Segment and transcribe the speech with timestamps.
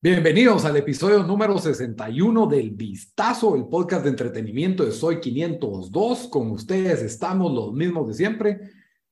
[0.00, 6.28] Bienvenidos al episodio número 61 del Vistazo, el podcast de entretenimiento de Soy 502.
[6.28, 8.60] Con ustedes estamos los mismos de siempre.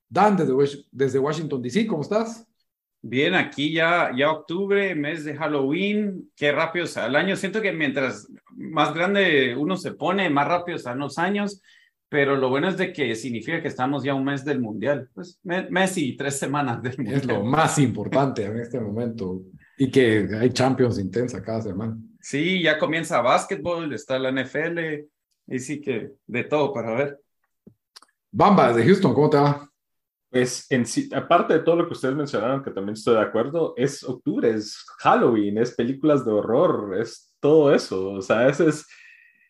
[0.09, 2.47] Dan, desde, desde Washington, D.C., ¿cómo estás?
[3.01, 7.37] Bien, aquí ya, ya octubre, mes de Halloween, qué rápido sea el año.
[7.37, 11.62] Siento que mientras más grande uno se pone, más rápido están los años,
[12.12, 15.09] pero lo bueno es de que significa que estamos ya un mes del Mundial.
[15.15, 17.20] Pues mes y tres semanas del Mundial.
[17.20, 19.41] Es lo más importante en este momento.
[19.78, 21.97] Y que hay Champions intensa cada semana.
[22.20, 25.06] Sí, ya comienza básquetbol, está la NFL,
[25.47, 27.19] y sí que de todo para ver.
[28.31, 29.67] Bamba, de Houston, ¿cómo te va?
[30.29, 33.73] Pues en sí, aparte de todo lo que ustedes mencionaron, que también estoy de acuerdo,
[33.79, 38.11] es octubre, es Halloween, es películas de horror, es todo eso.
[38.11, 38.86] O sea, eso es,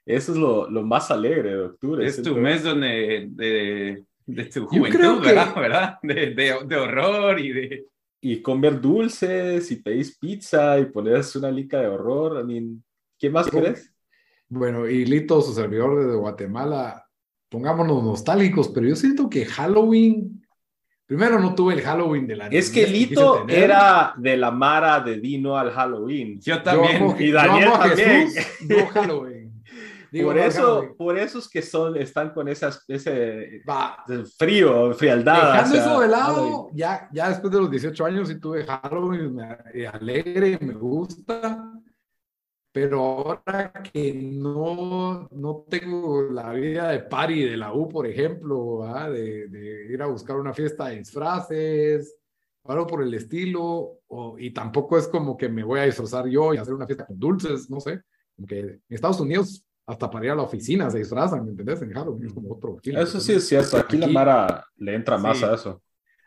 [0.04, 2.06] eso es lo, lo más alegre de octubre.
[2.06, 5.54] Es tu mes donde, de, de tu juventud, ¿verdad?
[5.56, 5.98] ¿verdad?
[6.02, 7.86] De, de, de horror y de
[8.24, 12.40] y comer dulces y pedís pizza y pones una lica de horror.
[12.40, 12.84] I mean,
[13.18, 13.92] ¿Qué más querés?
[14.48, 17.06] Bueno, y Lito, su servidor de Guatemala,
[17.48, 20.44] pongámonos nostálgicos, pero yo siento que Halloween,
[21.06, 25.18] primero no tuve el Halloween de la Es que Lito era de la Mara de
[25.18, 26.40] Dino al Halloween.
[26.40, 27.14] Yo también.
[27.18, 28.28] y Daniel también.
[28.68, 29.31] no Halloween
[30.20, 33.62] por, eso, por eso es que son, están con esas, ese
[34.36, 35.52] frío, frialdad.
[35.52, 39.86] Dejando eso de lado, ya, ya después de los 18 años sí tuve Halloween, me
[39.86, 41.72] alegre, me gusta,
[42.72, 48.82] pero ahora que no, no tengo la vida de party de la U, por ejemplo,
[49.10, 52.16] de, de, ir a buscar una fiesta de disfraces,
[52.64, 56.54] algo por el estilo, o, y tampoco es como que me voy a disfrazar yo
[56.54, 58.00] y hacer una fiesta con dulces, no sé.
[58.34, 61.82] Porque en Estados Unidos hasta para ir a la oficina se disfrazan, ¿me entendés?
[61.82, 62.78] En Halloween, como otro.
[62.82, 65.82] Eso sí es cierto, aquí, la Mara le entra más a eso.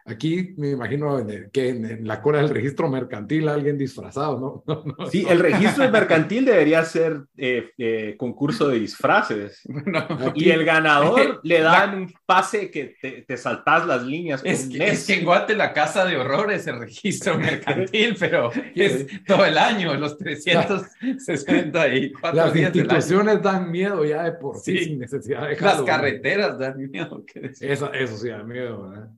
[0.08, 4.84] Aquí me imagino que en, la cola del registro mercantil alguien disfrazado, ¿no?
[5.12, 9.64] sí, el registro mercantil debería ser eh, eh, concurso de disfraces.
[10.36, 14.44] y el ganador le dan un pase que te, te saltas las líneas.
[14.46, 19.08] Es que, es que, en Guate la casa de horrores el registro mercantil, pero es
[19.26, 25.50] todo el año, los 364 Las instituciones dan miedo ya de por sí, sin necesidad
[25.50, 27.24] de Las carreteras dan miedo.
[27.60, 29.10] Eso, eso sí da miedo, ¿verdad?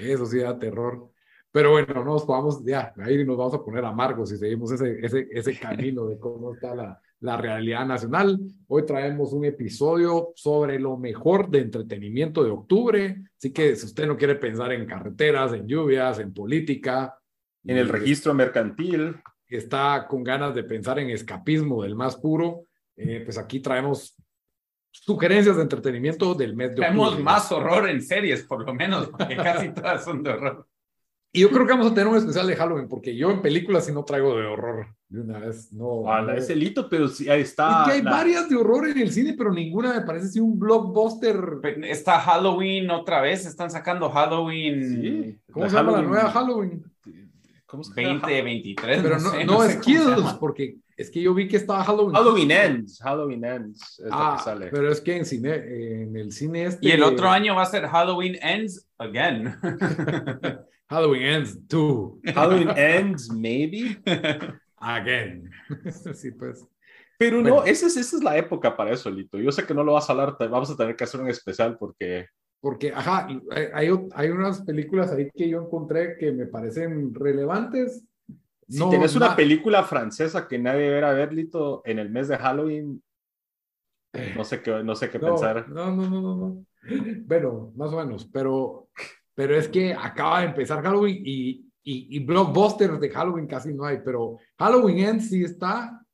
[0.00, 1.10] Eso sí da terror.
[1.50, 4.98] Pero bueno, no nos vamos, ya, ahí nos vamos a poner amargos si seguimos ese,
[5.04, 8.38] ese, ese camino de cómo está la, la realidad nacional.
[8.68, 13.22] Hoy traemos un episodio sobre lo mejor de entretenimiento de octubre.
[13.36, 17.18] Así que si usted no quiere pensar en carreteras, en lluvias, en política.
[17.64, 19.16] En el registro mercantil.
[19.48, 22.64] Está con ganas de pensar en escapismo del más puro.
[22.96, 24.14] Eh, pues aquí traemos
[25.04, 26.88] sugerencias de entretenimiento del mes de octubre.
[26.88, 30.66] Tenemos más horror en series, por lo menos, porque casi todas son de horror.
[31.30, 33.84] Y yo creo que vamos a tener un especial de Halloween, porque yo en películas
[33.84, 35.72] sí no traigo de horror de una vez.
[35.72, 36.32] No, no.
[36.32, 37.82] es el hito, pero sí, ahí está.
[37.82, 40.58] Es que hay varias de horror en el cine, pero ninguna me parece así un
[40.58, 41.58] blockbuster.
[41.84, 44.88] Está Halloween otra vez, están sacando Halloween.
[44.88, 45.40] Sí.
[45.52, 46.82] ¿Cómo se llama la nueva Halloween?
[47.68, 48.20] ¿Cómo se llama?
[48.20, 49.02] 2023.
[49.02, 52.14] Pero no, no, es Kills, porque es que yo vi que estaba Halloween.
[52.14, 52.98] Halloween Ends.
[53.02, 54.66] Halloween Ends es ah, que sale.
[54.68, 55.54] Pero es que en cine,
[56.02, 56.88] en el cine este.
[56.88, 59.54] Y el otro año va a ser Halloween Ends again.
[60.88, 62.12] Halloween Ends 2.
[62.34, 64.00] Halloween Ends, maybe.
[64.78, 65.50] Again.
[66.14, 66.64] sí, pues.
[67.18, 69.38] Pero no, esa es, esa es la época para eso, Lito.
[69.38, 71.76] Yo sé que no lo vas a hablar, vamos a tener que hacer un especial
[71.76, 72.28] porque.
[72.60, 73.28] Porque, ajá,
[73.72, 78.04] hay, hay unas películas ahí que yo encontré que me parecen relevantes
[78.68, 82.36] si no, tienes una película francesa que nadie deberá ver, Lito, en el mes de
[82.36, 83.02] Halloween,
[84.36, 85.68] no sé qué, no sé qué pensar.
[85.70, 86.66] No, no, no, no, no.
[87.24, 88.88] Bueno, más o menos, pero,
[89.34, 91.50] pero es que acaba de empezar Halloween y,
[91.82, 96.04] y, y blockbusters de Halloween casi no hay, pero Halloween en sí está.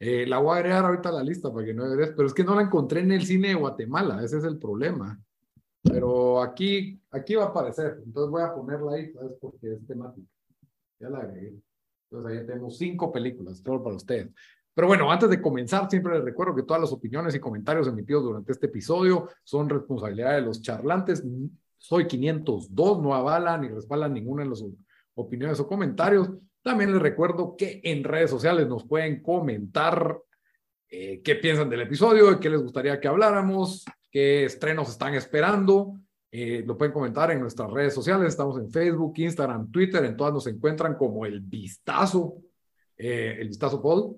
[0.00, 2.34] Eh, la voy a agregar ahorita a la lista para que no veas, pero es
[2.34, 5.16] que no la encontré en el cine de Guatemala, ese es el problema.
[5.82, 9.32] Pero aquí, aquí va a aparecer, entonces voy a ponerla ahí, ¿sabes?
[9.40, 10.26] Porque es temática.
[11.00, 11.54] Ya la agregué.
[12.10, 14.28] Entonces ahí tenemos cinco películas, todo para ustedes.
[14.74, 18.24] Pero bueno, antes de comenzar, siempre les recuerdo que todas las opiniones y comentarios emitidos
[18.24, 21.22] durante este episodio son responsabilidad de los charlantes.
[21.76, 24.64] Soy 502, no avala ni respalda ninguna de las
[25.14, 26.30] opiniones o comentarios.
[26.62, 30.18] También les recuerdo que en redes sociales nos pueden comentar
[30.88, 35.98] eh, qué piensan del episodio, de qué les gustaría que habláramos, qué estrenos están esperando.
[36.30, 38.28] Eh, lo pueden comentar en nuestras redes sociales.
[38.28, 40.04] Estamos en Facebook, Instagram, Twitter.
[40.04, 42.36] En todas nos encuentran como el vistazo,
[42.96, 44.16] eh, el vistazo Paul.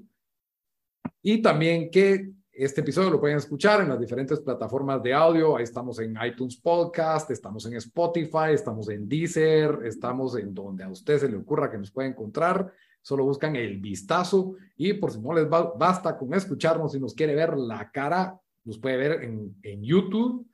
[1.23, 5.56] Y también que este episodio lo pueden escuchar en las diferentes plataformas de audio.
[5.56, 10.88] Ahí estamos en iTunes Podcast, estamos en Spotify, estamos en Deezer, estamos en donde a
[10.88, 12.73] usted se le ocurra que nos pueda encontrar.
[13.00, 17.35] Solo buscan el vistazo y por si no les basta con escucharnos, si nos quiere
[17.35, 20.49] ver la cara, nos puede ver en, en YouTube.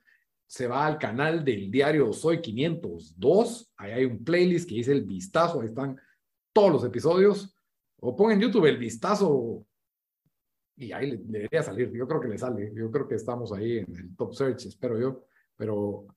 [0.47, 5.03] Se va al canal del diario Soy 502, ahí hay un playlist que dice el
[5.03, 5.97] vistazo, ahí están
[6.53, 7.55] todos los episodios,
[8.01, 9.65] o pongan en YouTube el vistazo
[10.75, 13.77] y ahí le, debería salir, yo creo que le sale, yo creo que estamos ahí
[13.77, 15.25] en el top search, espero yo,
[15.55, 16.07] pero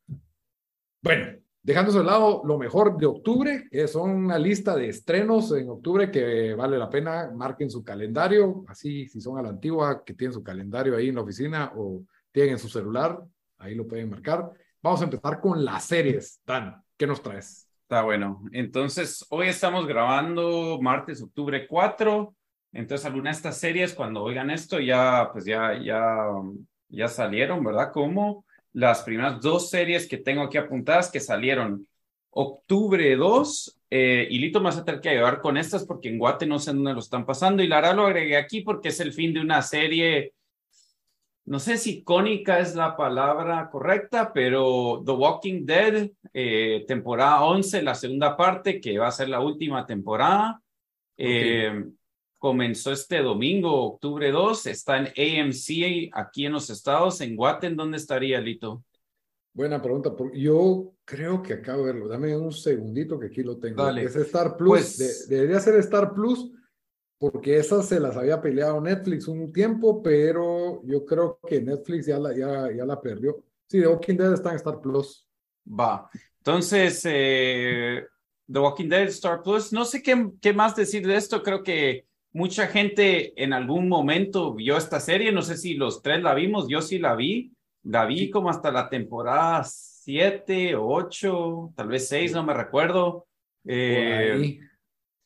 [1.02, 5.68] bueno, dejando de lado lo mejor de octubre, que son una lista de estrenos en
[5.68, 10.14] octubre que vale la pena, marquen su calendario, así si son a la antigua, que
[10.14, 13.20] tienen su calendario ahí en la oficina o tienen en su celular,
[13.64, 14.50] Ahí lo pueden marcar.
[14.82, 16.40] Vamos a empezar con las series.
[16.44, 17.66] Dan, ¿qué nos traes?
[17.82, 18.42] Está bueno.
[18.52, 22.34] Entonces, hoy estamos grabando martes, octubre 4.
[22.72, 26.26] Entonces, algunas de estas series, cuando oigan esto, ya, pues ya, ya,
[26.88, 27.90] ya salieron, ¿verdad?
[27.92, 31.88] Como las primeras dos series que tengo aquí apuntadas que salieron
[32.30, 33.80] octubre 2.
[33.90, 36.58] Eh, y Lito me vas a tener que ayudar con estas porque en Guate no
[36.58, 37.62] sé dónde lo están pasando.
[37.62, 40.34] Y Lara lo agregué aquí porque es el fin de una serie
[41.46, 47.82] no sé si icónica es la palabra correcta, pero The Walking Dead, eh, temporada 11,
[47.82, 50.62] la segunda parte, que va a ser la última temporada,
[51.18, 51.84] eh,
[52.44, 57.96] comenzó este domingo, octubre 2, está en AMC aquí en los estados, en Guatemala, ¿dónde
[57.96, 58.84] estaría, Lito?
[59.54, 60.14] Buena pregunta.
[60.34, 62.06] Yo creo que acabo de verlo.
[62.06, 63.82] Dame un segundito que aquí lo tengo.
[63.82, 64.04] Dale.
[64.04, 64.68] Es Star Plus.
[64.68, 66.52] Pues debería ser Star Plus
[67.16, 72.18] porque esas se las había peleado Netflix un tiempo, pero yo creo que Netflix ya
[72.18, 73.42] la, ya, ya la perdió.
[73.66, 75.26] Sí, The Walking Dead está en Star Plus.
[75.66, 76.10] Va.
[76.40, 78.04] Entonces, eh,
[78.52, 81.42] The Walking Dead, Star Plus, no sé qué, qué más decir de esto.
[81.42, 82.04] Creo que
[82.34, 85.32] mucha gente en algún momento vio esta serie.
[85.32, 86.68] No sé si los tres la vimos.
[86.68, 87.52] Yo sí la vi.
[87.84, 93.26] La vi como hasta la temporada 7 o 8, tal vez 6, no me recuerdo.
[93.66, 94.58] Eh,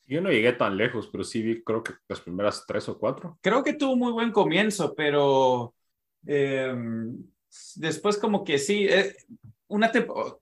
[0.07, 3.37] yo no llegué tan lejos, pero sí vi, creo que las primeras tres o cuatro.
[3.41, 5.75] Creo que tuvo muy buen comienzo, pero
[6.25, 7.15] em,
[7.75, 9.15] después como que sí, eh,
[9.69, 9.91] una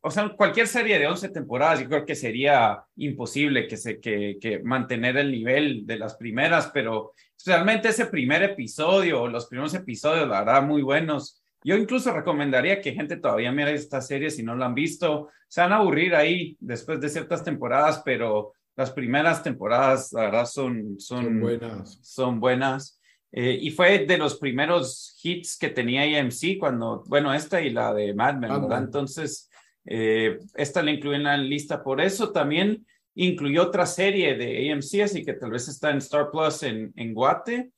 [0.01, 4.37] o sea, cualquier serie de 11 temporadas, yo creo que sería imposible que se que,
[4.41, 7.13] que mantener el nivel de las primeras, pero
[7.45, 11.41] realmente ese primer episodio, los primeros episodios, la verdad, muy buenos.
[11.63, 15.29] Yo incluso recomendaría que gente todavía mire esta serie si no la han visto.
[15.49, 20.45] Se van a aburrir ahí después de ciertas temporadas, pero las primeras temporadas, la verdad,
[20.45, 21.99] son, son, buenas.
[22.01, 22.96] Son buenas.
[23.31, 27.93] Eh, y fue de los primeros hits que tenía AMC cuando, bueno, esta y la
[27.93, 28.83] de Mad Men, ¿verdad?
[28.83, 29.49] Entonces,
[29.85, 32.31] eh, esta la incluí en la lista por eso.
[32.31, 32.85] También
[33.15, 37.13] incluyó otra serie de AMC, así que tal vez está en Star Plus en, en
[37.13, 37.71] Guate,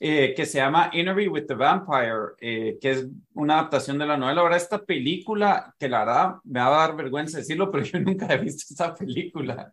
[0.00, 4.40] eh, que se llama Interview with the Vampire, que es una adaptación de la novela.
[4.40, 8.26] Ahora, esta película, que la verdad me va a dar vergüenza decirlo, pero yo nunca
[8.32, 9.72] he visto esta película.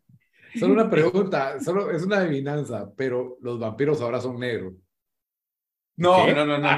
[0.60, 4.74] Solo una pregunta, solo es una adivinanza, pero los vampiros ahora son negros.
[5.98, 6.60] No, no, no, no,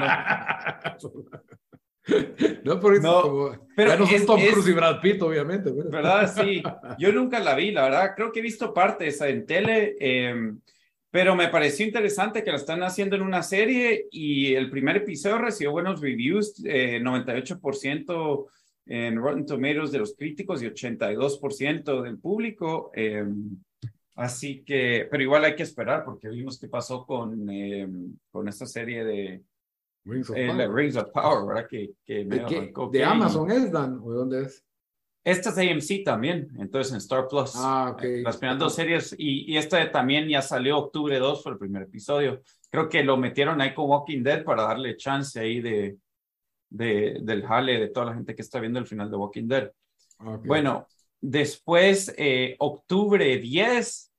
[2.64, 5.70] no, por eso, pero no son Tom Cruise y Brad Pitt, obviamente.
[5.72, 6.32] ¿Verdad?
[6.40, 6.62] Sí.
[6.98, 8.12] Yo nunca la vi, la verdad.
[8.16, 10.58] Creo que he visto partes en tele, em,
[11.10, 15.38] pero me pareció interesante que la están haciendo en una serie y el primer episodio
[15.38, 18.46] recibió buenos reviews, 98%
[18.86, 22.90] eh, en Rotten Tomatoes de los críticos y 82% del público.
[22.94, 23.60] Em,
[24.20, 28.66] así que, pero igual hay que esperar porque vimos qué pasó con, em, con esta
[28.66, 29.42] serie de
[30.04, 30.72] Rings of, eh, Power.
[30.72, 31.68] Rings of Power, ¿verdad?
[31.68, 34.00] Que, que ¿De, ¿De Amazon es, Dan?
[34.02, 34.64] ¿O de dónde es?
[35.22, 37.52] Esta es AMC también, entonces en Star Plus.
[37.56, 38.02] Ah, ok.
[38.22, 41.82] Las primeras dos series y, y, esta también ya salió octubre 2 fue el primer
[41.82, 42.40] episodio.
[42.70, 45.98] Creo que lo metieron ahí con Walking Dead para darle chance ahí de,
[46.70, 49.70] de, del jale de toda la gente que está viendo el final de Walking Dead.
[50.44, 50.86] Bueno,
[51.20, 54.09] después, eh, octubre 10,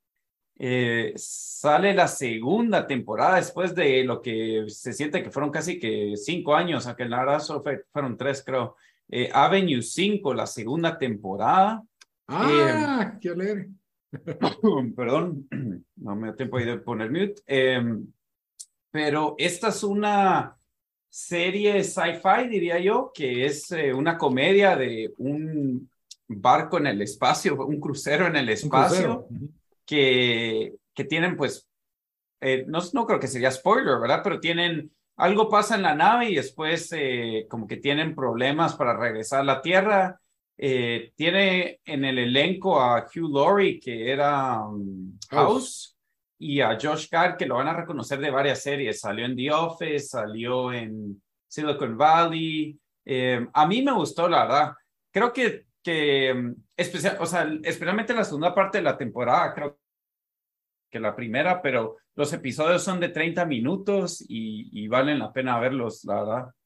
[0.63, 6.13] eh, sale la segunda temporada después de lo que se siente que fueron casi que
[6.15, 8.75] cinco años, aunque en la verdad solo fueron tres, creo.
[9.09, 11.83] Eh, Avenue 5, la segunda temporada.
[12.27, 13.69] Ah, qué alegre.
[14.95, 15.47] perdón,
[15.95, 17.41] no me da tiempo de poner mute.
[18.91, 20.55] pero esta es una
[21.09, 25.89] serie sci-fi, diría yo, que es eh, una comedia de un
[26.27, 29.27] barco en el espacio, un crucero en el espacio,
[29.91, 31.67] que, que tienen pues,
[32.39, 34.21] eh, no, no creo que sería spoiler, ¿verdad?
[34.24, 38.95] Pero tienen, algo pasa en la nave y después eh, como que tienen problemas para
[38.95, 40.17] regresar a la Tierra.
[40.57, 45.98] Eh, tiene en el elenco a Hugh Laurie, que era um, House,
[46.39, 49.01] y a Josh Gad, que lo van a reconocer de varias series.
[49.01, 52.79] Salió en The Office, salió en Silicon Valley.
[53.53, 54.74] a mí me gustó, la verdad.
[55.12, 59.80] Creo que que, mm, especial, o sea, especialmente la segunda parte de la temporada, creo
[60.91, 65.60] que la primera, pero los episodios son de 30 minutos y, y valen la pena
[65.60, 66.15] verlos, la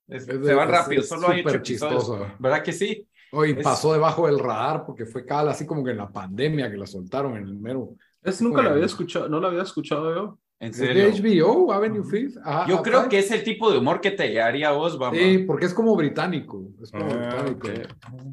[0.08, 0.39] verdad.
[0.44, 2.12] se van rápido, solo hay ocho episodios.
[2.39, 3.08] ¿Verdad que sí?
[3.32, 6.77] Hoy pasó debajo del radar porque fue cada así como que en la pandemia que
[6.77, 7.96] la soltaron en el mero.
[8.22, 10.39] Es nunca lo había escuchado, no lo había escuchado yo.
[10.59, 11.12] ¿En serio?
[11.12, 12.39] de HBO, Avenue 5.
[12.67, 15.17] Yo creo que es el tipo de humor que te haría vos, vamos.
[15.17, 16.63] Sí, porque es como británico.
[16.81, 17.67] Es como ah, británico.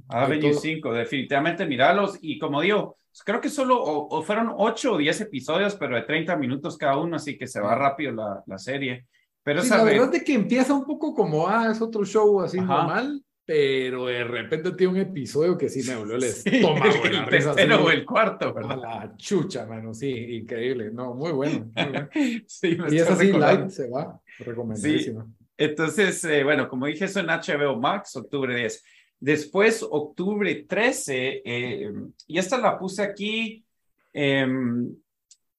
[0.08, 2.18] Avenue 5, definitivamente miralos.
[2.22, 6.36] Y como digo, creo que solo o, fueron 8 o 10 episodios, pero de 30
[6.36, 9.06] minutos cada uno, así que se va rápido la, la serie.
[9.42, 12.60] Pero sí, la verdad es que empieza un poco como, ah, es otro show así
[12.60, 17.04] normal, pero de repente tiene un episodio que sí me volvió el estómago.
[17.04, 18.78] el tercero o el cuarto, ¿verdad?
[18.80, 20.90] la chucha, mano, sí, increíble.
[20.92, 21.70] No, muy bueno.
[21.74, 22.08] Muy bueno.
[22.46, 25.26] sí, y es así, light, se va, recomendadísima.
[25.56, 28.84] Entonces, eh, bueno, como dije, eso en HBO Max, octubre 10.
[29.18, 31.92] Después, octubre 13, eh,
[32.26, 33.64] y esta la puse aquí
[34.12, 34.96] em,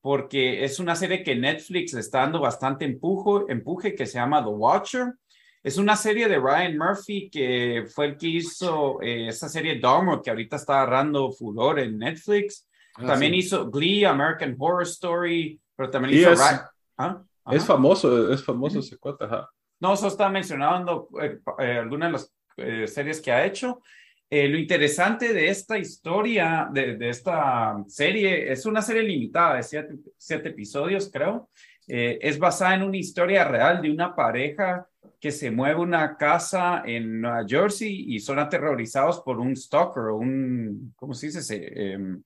[0.02, 4.50] porque es una serie que Netflix está dando bastante empujo, empuje, que se llama The
[4.50, 5.14] Watcher.
[5.64, 10.22] Es una serie de Ryan Murphy que fue el que hizo eh, esa serie Dharma
[10.22, 12.68] que ahorita está agarrando furor en Netflix.
[12.96, 16.32] Ah, también hizo Glee, American Horror Story, pero también hizo...
[16.34, 16.42] Es,
[16.98, 17.24] ¿Ah?
[17.50, 19.26] es famoso, es famoso ese cuate,
[19.80, 23.82] No, solo estaba mencionando eh, eh, algunas de las series que ha hecho.
[24.30, 29.96] lo interesante de esta historia, de, de, esta serie, es una serie limitada de siete,
[30.18, 31.50] siete episodios, creo.
[31.88, 34.88] es basada en una historia real de una pareja
[35.20, 40.18] que se mueve una casa en Nueva Jersey y son aterrorizados por un stalker o
[40.18, 41.72] un, ¿cómo se dice?
[41.74, 42.18] Eh,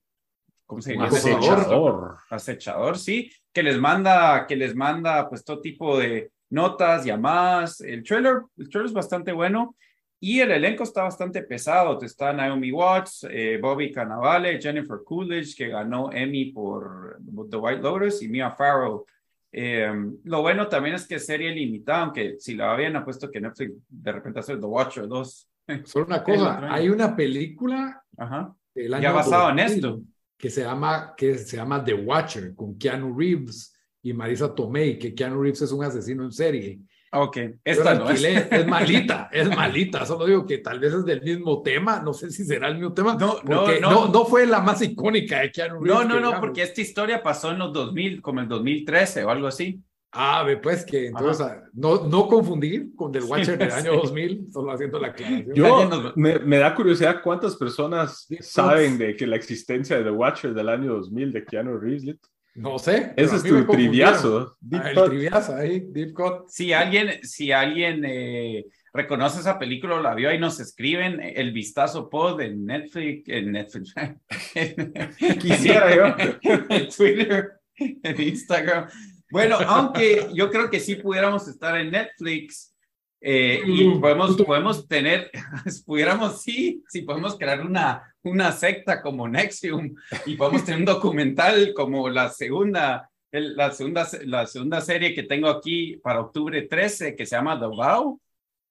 [0.66, 1.32] ¿Cómo se dice?
[1.32, 2.16] Acechador.
[2.28, 7.80] Acechador, sí, que les manda, que les manda pues todo tipo de notas, llamadas.
[7.80, 9.76] El trailer, el trailer es bastante bueno
[10.20, 11.98] y el elenco está bastante pesado.
[12.02, 17.18] Está Naomi Watts, eh, Bobby Cannavale, Jennifer Coolidge, que ganó Emmy por
[17.48, 19.06] The White Lotus, y Mia Farrow
[19.50, 19.90] eh,
[20.24, 23.72] lo bueno también es que es serie limitada, aunque si la habían apuesto que Netflix
[23.88, 25.50] de repente hace The Watcher 2.
[25.84, 28.54] Solo una cosa, hay una película Ajá.
[28.74, 30.02] ya basado en esto.
[30.36, 35.12] Que se, llama, que se llama The Watcher, con Keanu Reeves y Marisa Tomei, que
[35.12, 36.78] Keanu Reeves es un asesino en serie.
[37.12, 38.22] Ok, esta no es.
[38.22, 40.04] es malita, es malita.
[40.04, 42.00] Solo digo que tal vez es del mismo tema.
[42.00, 43.14] No sé si será el mismo tema.
[43.14, 46.80] No, no, no, no, fue la más icónica de Keanu No, no, no, porque esta
[46.80, 49.82] historia pasó en los 2000, como el 2013 o algo así.
[50.10, 54.98] Ah, pues que entonces no, no confundir con The Watcher del año 2000, solo haciendo
[54.98, 55.54] la aclaración.
[55.54, 60.54] Yo, me, me, da curiosidad cuántas personas saben de que la existencia de The Watcher
[60.54, 62.16] del año 2000 de Keanu Reeves.
[62.58, 63.12] No sé.
[63.16, 64.56] Ese es tu triviazo.
[64.72, 66.48] Ah, el triviazo ahí, Deep Cut.
[66.48, 71.52] Si alguien, si alguien eh, reconoce esa película o la vio ahí, nos escriben el
[71.52, 73.94] vistazo pod en Netflix, en Netflix.
[75.40, 76.16] Quisiera yo.
[76.68, 78.88] En Twitter, en Instagram.
[79.30, 82.74] Bueno, aunque yo creo que sí pudiéramos estar en Netflix
[83.20, 84.00] eh, y mm.
[84.00, 85.30] podemos, podemos tener,
[85.86, 89.94] pudiéramos, sí, sí, podemos crear una, una secta como Nexium
[90.26, 95.48] y podemos tener un documental como la segunda, la segunda, la segunda serie que tengo
[95.48, 98.20] aquí para octubre 13 que se llama The Vow,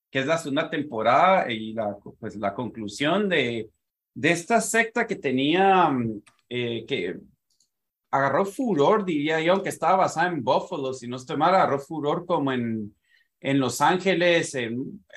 [0.09, 3.69] que es la segunda temporada y la, pues, la conclusión de,
[4.13, 7.17] de esta secta que tenía, mm, eh, que
[8.09, 12.25] agarró furor, diría yo, aunque estaba basada en Buffalo, si no estoy mal, agarró furor
[12.25, 12.95] como en
[13.39, 14.57] en Los Ángeles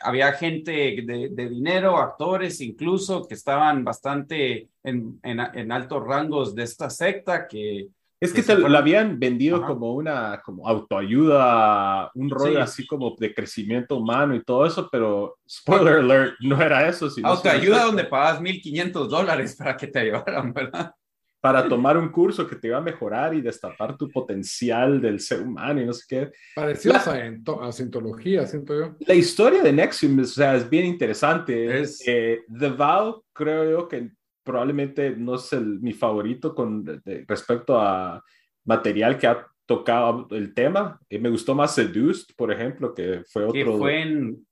[0.03, 6.91] había gente de, dinero, actores incluso, que estaban bastante en, en, altos rangos de esta
[6.91, 7.89] secta que...
[8.21, 13.97] Es que, la habían vendido como una como autoayuda, un rol así como de crecimiento
[13.97, 17.09] humano y todo eso, pero spoiler alert, no era eso.
[17.09, 20.93] Sino autoayuda donde pagas 1.500 dólares para que te ayudaran, ¿verdad?
[21.41, 25.41] Para tomar un curso que te iba a mejorar y destapar tu potencial del ser
[25.41, 26.31] humano y no sé qué.
[26.55, 28.97] Pareció a Scientología, siento yo.
[29.01, 31.81] La historia de Nexium o sea, es bien interesante.
[31.81, 32.03] Es...
[32.07, 34.11] Eh, The Vow, creo yo que
[34.43, 36.85] probablemente no es el, mi favorito con
[37.27, 38.23] respecto a
[38.65, 41.01] material que ha tocado el tema.
[41.09, 43.53] Eh, me gustó más Seduced, por ejemplo, que fue otro.
[43.55, 44.47] Que fue en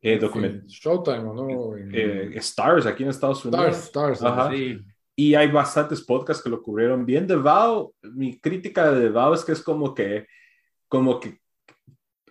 [0.00, 1.76] eh, document- Showtime, ¿o ¿no?
[1.76, 3.76] En- eh, Stars aquí en Estados Unidos.
[3.76, 4.22] Stars, Stars.
[4.22, 4.50] Ajá.
[4.50, 4.80] Sí.
[5.14, 7.26] Y hay bastantes podcasts que lo cubrieron bien.
[7.26, 10.26] De Vow, mi crítica de Vow es que es como que,
[10.88, 11.38] como que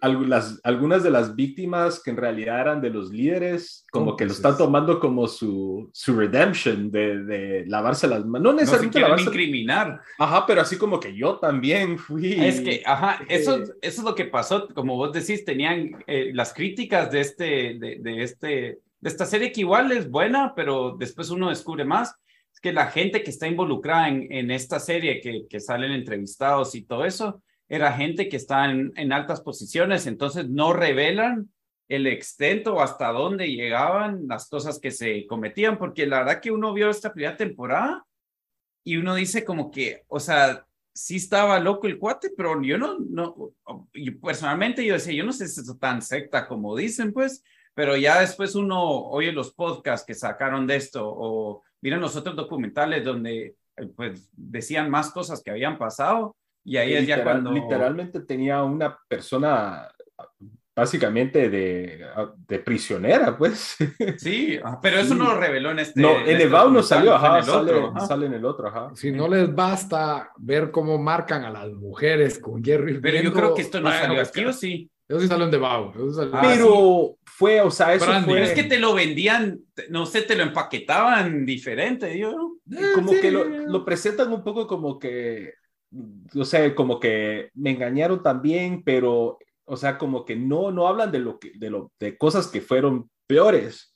[0.02, 4.32] algunas, algunas de las víctimas que en realidad eran de los líderes, como que lo
[4.32, 8.42] están tomando como su, su redemption de, de lavarse las manos.
[8.42, 9.30] No No necesariamente quieren lavarse.
[9.30, 10.02] incriminar.
[10.18, 12.34] Ajá, pero así como que yo también fui.
[12.34, 13.64] Es que, ajá, eso, Eh.
[13.64, 14.68] eso es lo que pasó.
[14.74, 17.46] Como vos decís, tenían eh, las críticas de, este,
[17.78, 18.48] de, de este,
[19.02, 22.16] de esta serie que igual es buena, pero después uno descubre más.
[22.62, 26.84] Que la gente que está involucrada en, en esta serie, que, que salen entrevistados y
[26.84, 31.50] todo eso, era gente que está en, en altas posiciones, entonces no revelan
[31.88, 36.52] el extento o hasta dónde llegaban las cosas que se cometían, porque la verdad que
[36.52, 38.06] uno vio esta primera temporada
[38.84, 42.98] y uno dice como que, o sea, sí estaba loco el cuate, pero yo no,
[43.00, 43.54] no,
[43.94, 47.96] yo personalmente yo decía, yo no sé si es tan secta como dicen, pues, pero
[47.96, 53.04] ya después uno oye los podcasts que sacaron de esto o miran los otros documentales
[53.04, 57.52] donde eh, pues decían más cosas que habían pasado y ahí es ya Literal- cuando...
[57.52, 59.90] Literalmente tenía una persona
[60.76, 62.06] básicamente de,
[62.48, 63.76] de prisionera, pues.
[64.18, 65.20] Sí, ah, pero eso Sí.
[65.20, 66.00] no lo reveló en este...
[66.02, 68.06] No, en en este el Vow no documental, salió, en ajá, el sale, otro, ajá.
[68.08, 68.92] sale en el otro, ajá.
[68.96, 73.54] Si no les basta ver cómo marcan a las mujeres con Jerry Pero yo creo
[73.54, 74.90] que esto no salió aquí, ¿o sí?
[75.12, 75.58] Eso sí salió en The.
[75.58, 78.26] Eso salió- Ah, Pero fue, o sea, eso Brandy.
[78.26, 82.18] fue Pero es que te lo vendían, no sé, te lo empaquetaban diferente.
[82.18, 82.26] Eh,
[82.96, 83.20] como sí.
[83.20, 85.54] que lo, lo presentan un poco como que,
[86.34, 91.12] o sea, como que me engañaron también, pero, o sea, como que no, no hablan
[91.12, 93.94] de lo que, de lo, de cosas que fueron peores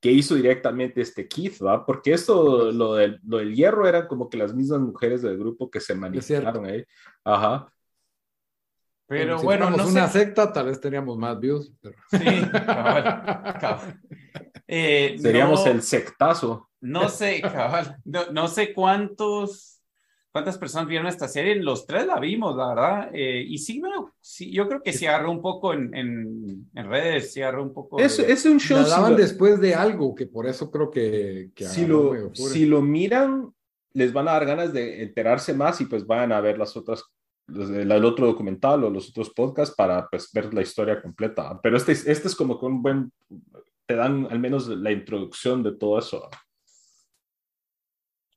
[0.00, 1.84] que hizo directamente este Keith, ¿va?
[1.84, 5.70] Porque esto, lo del, lo del hierro, eran como que las mismas mujeres del grupo
[5.70, 6.84] que se manifestaron ahí.
[7.24, 7.72] Ajá.
[9.18, 10.20] Pero si bueno, no una sé.
[10.20, 11.72] secta, tal vez teníamos más views.
[11.80, 14.00] pero- Sí, cabal, cabal.
[14.66, 16.70] Eh, Seríamos no, el sectazo.
[16.80, 19.80] No sé, cabal, no, no sé cuántos,
[20.32, 21.54] cuántas personas vieron esta serie.
[21.56, 23.10] Los tres la vimos, la verdad.
[23.12, 26.88] Eh, y sí, bueno, sí, yo creo que sí agarró un poco en, en, en
[26.88, 27.98] redes, sí agarró un poco.
[27.98, 28.78] Es, de- es un show.
[28.78, 32.34] La si daban lo- después de algo, que por eso creo que, que si lo,
[32.34, 33.52] si lo miran,
[33.92, 37.04] les van a dar ganas de enterarse más y pues van a ver las otras,
[37.48, 41.58] el, otro documental o los otros podcasts para pues, ver la historia completa.
[41.62, 43.12] Pero este, es- este es como que un buen,
[43.86, 46.28] te dan al menos la introducción de todo eso.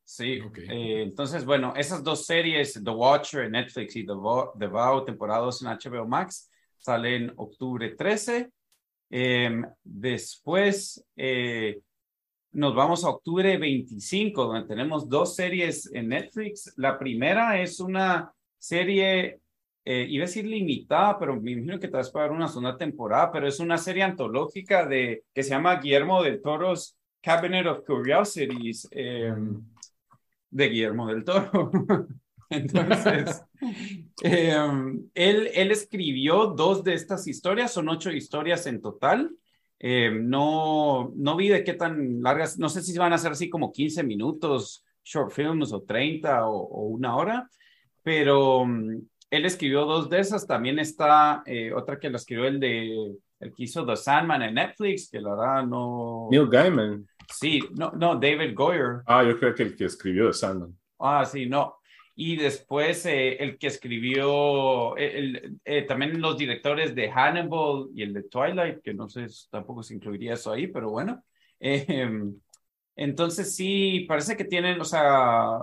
[0.03, 0.59] Sí, Ok.
[0.59, 5.03] eh, entonces, bueno, esas dos series, The Watcher en Netflix y The Vow, The Vow
[5.03, 8.51] temporada 2 en HBO Max, salen octubre 13.
[9.09, 11.79] Em, después eh,
[12.51, 16.73] nos vamos a octubre 25, donde tenemos dos series en Netflix.
[16.77, 18.31] La primera es una
[18.67, 19.39] serie,
[19.83, 22.77] eh, iba a decir limitada, pero me imagino que te vas a dar una segunda
[22.77, 27.85] temporada, pero es una serie antológica de, que se llama Guillermo del Toro's Cabinet of
[27.85, 28.87] Curiosities.
[28.91, 29.63] em,
[30.55, 31.69] de Guillermo del Toro.
[32.49, 33.43] Entonces,
[34.23, 34.55] eh,
[35.13, 39.35] él, él escribió dos de estas historias, son ocho historias en total.
[39.79, 43.49] Eh, no, no vi de qué tan largas, no sé si van a ser así
[43.49, 47.49] como 15 minutos, short films o 30 o, o una hora,
[48.05, 50.45] pero um, él escribió dos de esas.
[50.45, 54.53] También está eh, otra que la escribió el de el que hizo The Sandman en
[54.53, 56.27] Netflix, que la verdad no.
[56.29, 57.07] Neil Gaiman.
[57.33, 59.01] Sí, no, no, David Goyer.
[59.07, 60.77] Ah, yo creo que el que escribió de Sandman.
[60.99, 61.79] Ah, sí, no.
[62.15, 68.03] Y después eh, el que escribió, eh, el, eh, también los directores de Hannibal y
[68.03, 71.23] el de Twilight, que no sé, tampoco se incluiría eso ahí, pero bueno.
[71.67, 72.09] Eh,
[72.97, 75.59] entonces sí, parece que tienen, o sea,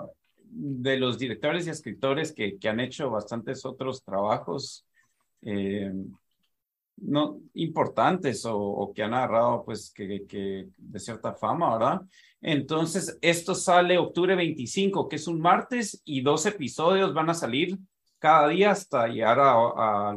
[0.54, 4.86] de los directores y escritores que, que han hecho bastantes otros trabajos
[5.42, 5.92] eh,
[6.96, 12.00] no importantes o, o que han agarrado, pues, que, que de cierta fama, ¿verdad?
[12.40, 17.78] Entonces, esto sale octubre 25, que es un martes, y dos episodios van a salir
[18.18, 20.16] cada día hasta llegar a, a- a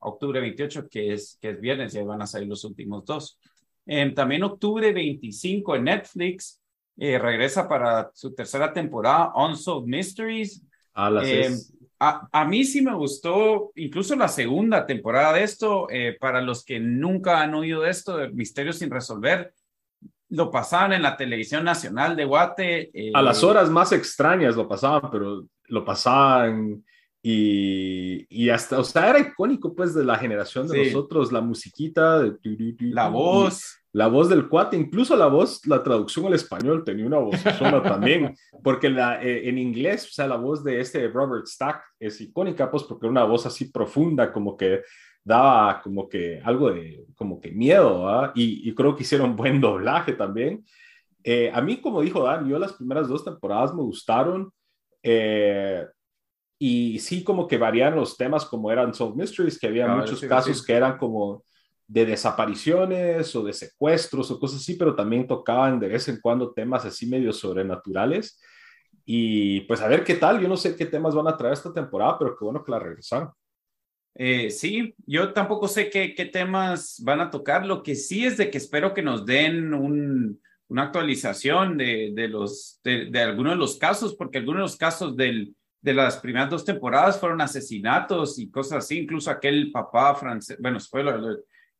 [0.00, 3.38] octubre 28, que es, que es viernes, y ahí van a salir los últimos dos.
[3.86, 6.60] Em, también octubre 25 en Netflix,
[6.98, 10.62] eh, regresa para su tercera temporada, Unsolved Mysteries.
[10.94, 11.50] Ah, Eh,
[12.00, 15.88] A, a mí sí me gustó incluso la segunda temporada de esto.
[15.90, 19.52] eh, para los que nunca han oído de esto, de Misterios sin resolver,
[20.30, 22.90] lo pasaban en la televisión nacional de Guate.
[22.94, 26.84] eh, a las horas más extrañas lo pasaban, pero lo pasaban
[27.22, 30.92] y, y hasta, o sea, era icónico pues de la generación de Sí.
[30.92, 32.36] nosotros, la musiquita, de
[32.80, 33.76] La voz.
[33.98, 37.82] La voz del cuate, incluso la voz, la traducción al español tenía una voz sola
[37.82, 38.32] también,
[38.62, 42.70] porque la, eh, en inglés, o sea, la voz de este Robert Stack es icónica,
[42.70, 44.82] pues porque era una voz así profunda, como que
[45.24, 50.12] daba como que algo de como que miedo, y, y, creo que hicieron buen doblaje
[50.12, 50.64] también.
[51.24, 54.52] Eh, a mí, como dijo Dan, yo las primeras dos temporadas me gustaron.
[55.02, 55.84] Eh,
[56.56, 60.64] y sí, como que varían los temas, como eran Solved Mysteries, que había muchos casos
[60.64, 61.42] que eran como
[61.88, 66.52] de desapariciones o de secuestros o cosas así, pero también tocaban de vez en cuando
[66.52, 68.40] temas así medio sobrenaturales.
[69.06, 71.72] Y pues a ver qué tal, yo no sé qué temas van a traer esta
[71.72, 73.30] temporada, pero qué bueno que la regresaron.
[74.14, 77.64] Eh, sí, yo tampoco sé qué, qué, temas van a tocar.
[77.64, 82.28] Lo que sí es de que espero que nos den un, una actualización de, de
[82.28, 86.18] los, de, de, algunos de los casos, porque algunos de los casos del, de las
[86.18, 88.98] primeras dos temporadas fueron asesinatos y cosas así.
[88.98, 91.02] Incluso aquel papá francés, bueno, fue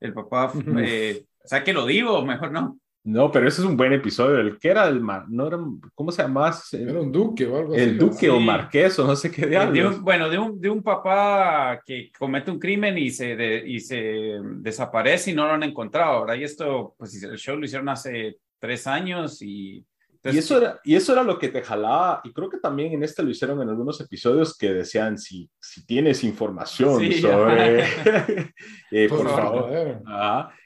[0.01, 2.79] el papá, eh, o sea que lo digo, mejor no.
[3.05, 4.39] No, pero ese es un buen episodio.
[4.39, 5.59] El que era el mar, no era,
[5.95, 6.53] ¿cómo se llama?
[6.73, 7.83] Era un duque o algo así.
[7.83, 10.03] El duque o marqués o no sé qué diablos.
[10.03, 15.31] bueno, de un, de un papá que comete un crimen y se, y se desaparece
[15.31, 16.19] y no lo han encontrado.
[16.19, 19.83] Ahora, y esto, pues el show lo hicieron hace tres años y
[20.25, 23.03] y, eso era, y eso era lo que te jalaba, y creo que también en
[23.03, 27.85] este lo hicieron en algunos episodios que decían, si, si tienes información sobre,
[28.91, 29.71] eh, por, favor,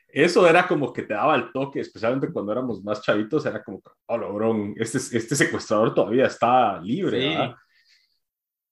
[0.08, 3.82] eso era como que te daba el toque, especialmente cuando éramos más chavitos, era como,
[4.06, 7.54] oh, logrón, este, este secuestrador todavía está libre.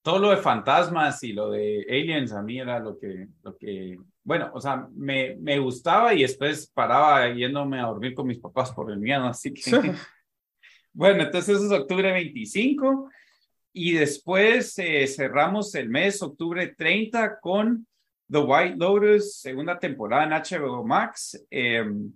[0.02, 3.98] Todo lo de fantasmas y lo de aliens a mí era lo que, lo que
[4.22, 8.72] bueno, o sea, me, me gustaba y después paraba yéndome a dormir con mis papás
[8.72, 9.94] por el miedo, así que...
[10.92, 13.10] Bueno, entonces es octubre 25
[13.72, 17.86] y después eh, cerramos el mes, octubre 30, con
[18.30, 21.44] The White Lotus, segunda temporada en HBO Max.
[21.48, 22.12] Em,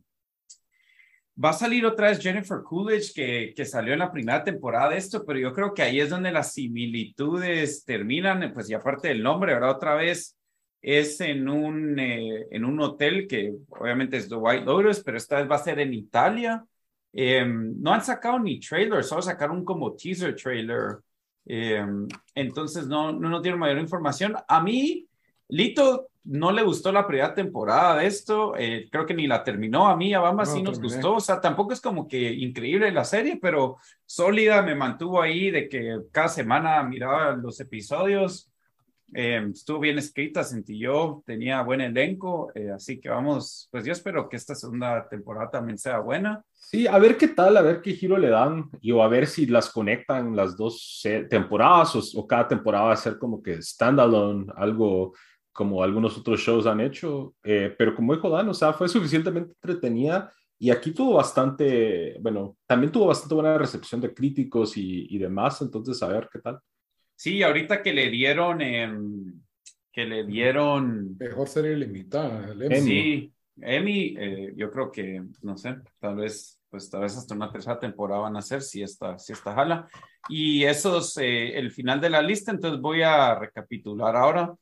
[1.43, 4.99] va a salir otra vez Jennifer Coolidge, que, que salió en la primera temporada de
[4.99, 9.23] esto, pero yo creo que ahí es donde las similitudes terminan, pues y aparte del
[9.23, 10.37] nombre, ahora otra vez
[10.85, 15.39] es en un, eh, en un hotel que obviamente es The White Lotus, pero esta
[15.39, 16.65] vez va a ser en Italia.
[17.17, 20.99] Em, no han sacado ni trailer, solo sacaron como teaser trailer.
[21.47, 24.35] Em, entonces no, no nos dieron mayor información.
[24.49, 25.07] A mí,
[25.49, 29.87] Lito no le gustó la primera temporada de esto, eh, creo que ni la terminó.
[29.87, 31.17] A mí, a Bamba sí nos gustó.
[31.17, 35.69] O sea, tampoco es como que increíble la serie, pero sólida, me mantuvo ahí de
[35.69, 38.51] que cada semana miraba los episodios.
[39.13, 43.93] Eh, estuvo bien escrita, sentí yo, tenía buen elenco, eh, así que vamos, pues yo
[43.93, 46.43] espero que esta segunda temporada también sea buena.
[46.65, 49.27] Sí, a ver qué tal, a ver qué giro le dan y o a ver
[49.27, 54.53] si las conectan las dos temporadas o, cada temporada va a ser como que standalone,
[54.57, 55.13] algo
[55.53, 59.53] como algunos otros shows han hecho, eh, pero como dijo Dan, o sea, fue suficientemente
[59.53, 65.19] entretenida y aquí tuvo bastante, bueno, también tuvo bastante buena recepción de críticos y, y
[65.19, 66.59] demás, entonces a ver qué tal.
[67.17, 69.41] Sí, ahorita que le dieron, em,
[69.93, 71.17] que le dieron...
[71.19, 72.53] Mejor serie limitada.
[72.81, 77.53] Sí, Emmy, eh, yo creo que, no sé, tal vez, pues tal vez hasta una
[77.53, 79.87] tercera temporada van a ser si esta, si esta jala.
[80.29, 84.53] Y eso es eh, el final de la lista, entonces voy a recapitular ahora.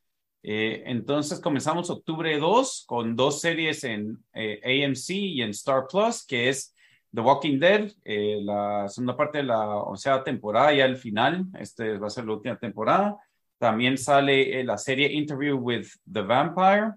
[0.42, 6.50] Eh, entonces comenzamos octubre 2 con dos series en AMC y en Star Plus, que
[6.50, 6.74] es
[7.14, 11.96] The Walking Dead, eh, la segunda parte de la onceava temporada, ya el final, este
[11.96, 13.16] va a ser la última temporada.
[13.56, 16.92] También sale eh, la serie Interview with the Vampire.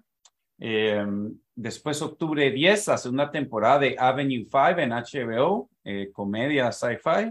[0.58, 7.30] Em, después, octubre 10, la segunda temporada de Avenue 5 en HBO, eh, comedia sci-fi.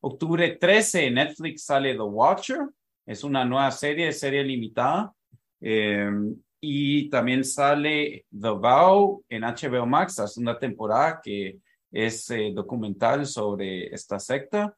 [0.00, 2.68] Octubre 13, en Netflix sale The Watcher,
[3.06, 5.12] es una nueva serie, serie limitada.
[5.60, 11.58] Em, y también sale The Vow en HBO Max, la segunda temporada que
[11.90, 14.74] es eh, documental sobre esta secta.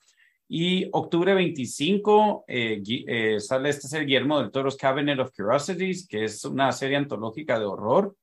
[0.48, 6.24] Y octubre 25 eh, eh, sale esta serie Guillermo del Toro's Cabinet of Curiosities, que
[6.24, 8.14] es una serie antológica de horror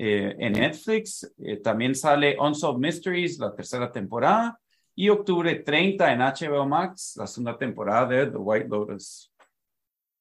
[0.00, 1.28] en Netflix.
[1.64, 4.56] también sale Unsolved Mysteries, la tercera temporada.
[4.94, 9.32] Y octubre 30 en HBO Max, la segunda temporada de The White Lotus.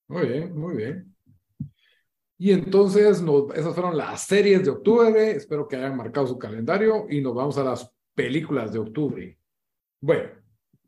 [0.07, 1.15] Muy bien, muy bien.
[2.39, 3.21] Y entonces
[3.55, 5.31] esas fueron las series de octubre.
[5.31, 9.39] Espero que hayan marcado su calendario y nos vamos a las películas de octubre.
[9.99, 10.29] Bueno,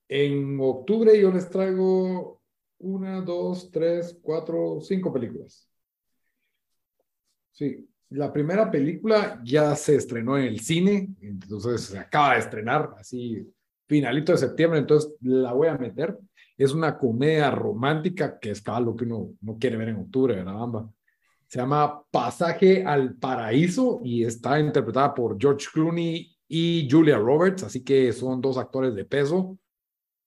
[0.09, 2.41] en octubre yo les traigo
[2.79, 5.69] una, dos, tres, cuatro, cinco películas.
[7.51, 12.95] Sí, la primera película ya se estrenó en el cine, entonces se acaba de estrenar,
[12.97, 13.47] así
[13.85, 16.17] finalito de septiembre, entonces la voy a meter.
[16.57, 20.35] Es una comedia romántica que es cada lo que uno no quiere ver en octubre,
[20.35, 20.89] ¿verdad, Bamba?
[21.47, 27.83] Se llama Pasaje al Paraíso y está interpretada por George Clooney y Julia Roberts, así
[27.83, 29.57] que son dos actores de peso.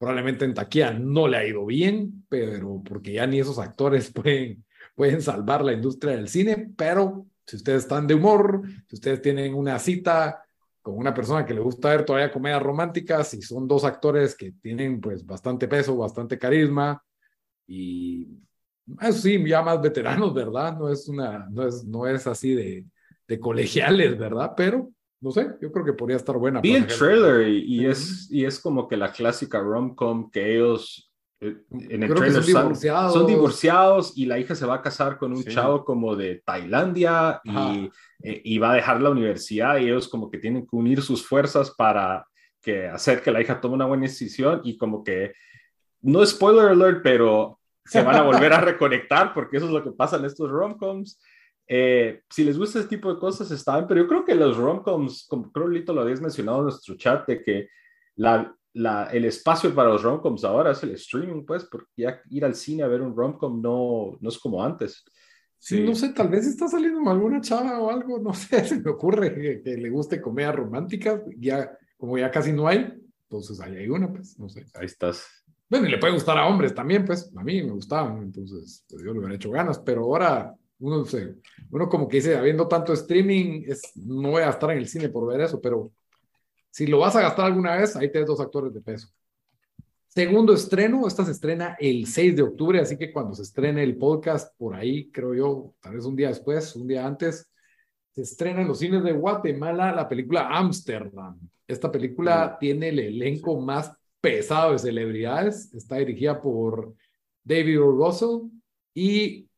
[0.03, 4.65] Probablemente en taquilla no le ha ido bien, pero porque ya ni esos actores pueden,
[4.97, 9.55] pueden salvar la industria del cine, pero Si ustedes están de humor, si ustedes tienen
[9.55, 10.43] una cita
[10.81, 14.51] con una persona que le gusta ver todavía comedias románticas y son dos actores que
[14.61, 17.01] tienen pues bastante peso, bastante carisma
[17.69, 18.27] y
[19.01, 20.77] eso sí, ya más veteranos, ¿verdad?
[20.79, 22.87] No es una, no es, no es así de,
[23.29, 24.55] de colegiales, ¿verdad?
[24.57, 24.91] Pero
[25.23, 26.61] no sé, yo creo que podría estar buena.
[26.61, 31.57] Vi el trailer y, es, y es como que la clásica rom-com que ellos eh,
[31.71, 33.13] en el trailer son divorciados.
[33.13, 34.13] son, divorciados.
[34.17, 37.89] y la hija se va a casar con un chavo como de Tailandia y,
[38.25, 41.25] eh, y, va a dejar la universidad y ellos como que tienen que unir sus
[41.25, 42.27] fuerzas para
[42.61, 45.33] que hacer que la hija tome una buena decisión y como que,
[46.01, 49.93] no spoiler alert, pero se van a volver a reconectar porque eso es lo que
[49.93, 51.21] pasa en estos romcoms.
[51.67, 55.27] Eh, si les gusta ese tipo de cosas, está pero yo creo que los romcoms,
[55.29, 57.69] como creo Lito lo habías mencionado en nuestro chat, de que
[58.17, 62.45] la, la, el espacio para los romcoms ahora es el streaming, pues, porque ya ir
[62.45, 65.05] al cine a ver un romcom no, no es como antes.
[65.59, 68.91] Sí, no sé, tal vez está saliendo alguna chava o algo, no sé, se me
[68.91, 72.93] ocurre que, que le guste comedia romántica, ya, como ya casi no hay,
[73.31, 74.67] entonces ahí hay una, pues, no sé.
[74.75, 75.25] Ahí estás.
[75.71, 79.03] Bueno, y le puede gustar a hombres también, pues, a mí me gustaban, entonces pues,
[79.03, 81.37] yo le hubiera hecho ganas, pero ahora uno, se,
[81.71, 85.09] uno como que dice, habiendo tanto streaming, es, no voy a estar en el cine
[85.09, 85.93] por ver eso, pero
[86.71, 89.09] si lo vas a gastar alguna vez, ahí tienes dos actores de peso.
[90.09, 93.97] Segundo estreno, esta se estrena el 6 de octubre, así que cuando se estrene el
[93.97, 97.49] podcast, por ahí, creo yo, tal vez un día después, un día antes,
[98.11, 101.39] se estrena en los cines de Guatemala la película Amsterdam.
[101.67, 106.95] Esta película tiene el elenco más pesado de celebridades, está dirigida por
[107.45, 107.93] David O.
[107.93, 108.51] Russell
[108.95, 109.49] y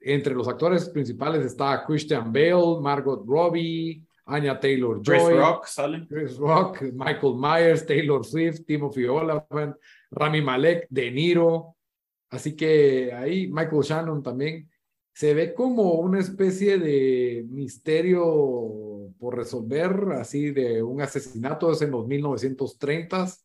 [0.00, 6.06] entre los actores principales está Christian Bale, Margot Robbie, Anya Taylor Joy, Chris Rock, ¿sale?
[6.08, 9.76] Chris Rock, Michael Myers, Taylor Swift, Timothy Olyphant,
[10.10, 11.76] Rami Malek, De Niro.
[12.30, 14.70] Así que ahí Michael Shannon también
[15.12, 21.90] se ve como una especie de misterio por resolver, así de un asesinato es en
[21.90, 23.40] los 1930s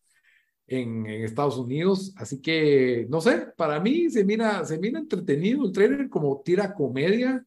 [0.68, 2.14] en, Estados Unidos.
[2.18, 6.74] Así que, no sé, para mí se mira, se mira entretenido el trailer como tira
[6.74, 7.46] comedia.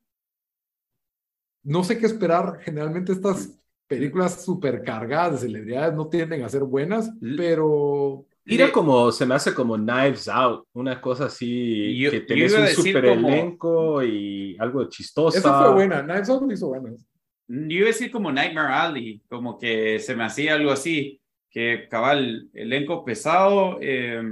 [1.62, 2.59] No sé qué esperar.
[2.61, 8.24] Generalmente estas películas supercargadas de celebridades no tienden a ser buenas, pero...
[8.44, 13.04] Tira como, se me hace como Knives Out, una cosa así, que tenés un super
[13.04, 15.37] elenco y algo chistoso.
[15.37, 17.07] Esa fue buena, Knives Out hizo buenas.
[17.46, 21.88] Yo iba a decir como Nightmare Alley, como que se me hacía algo así que
[21.88, 24.22] cabal, elenco pesado, eh,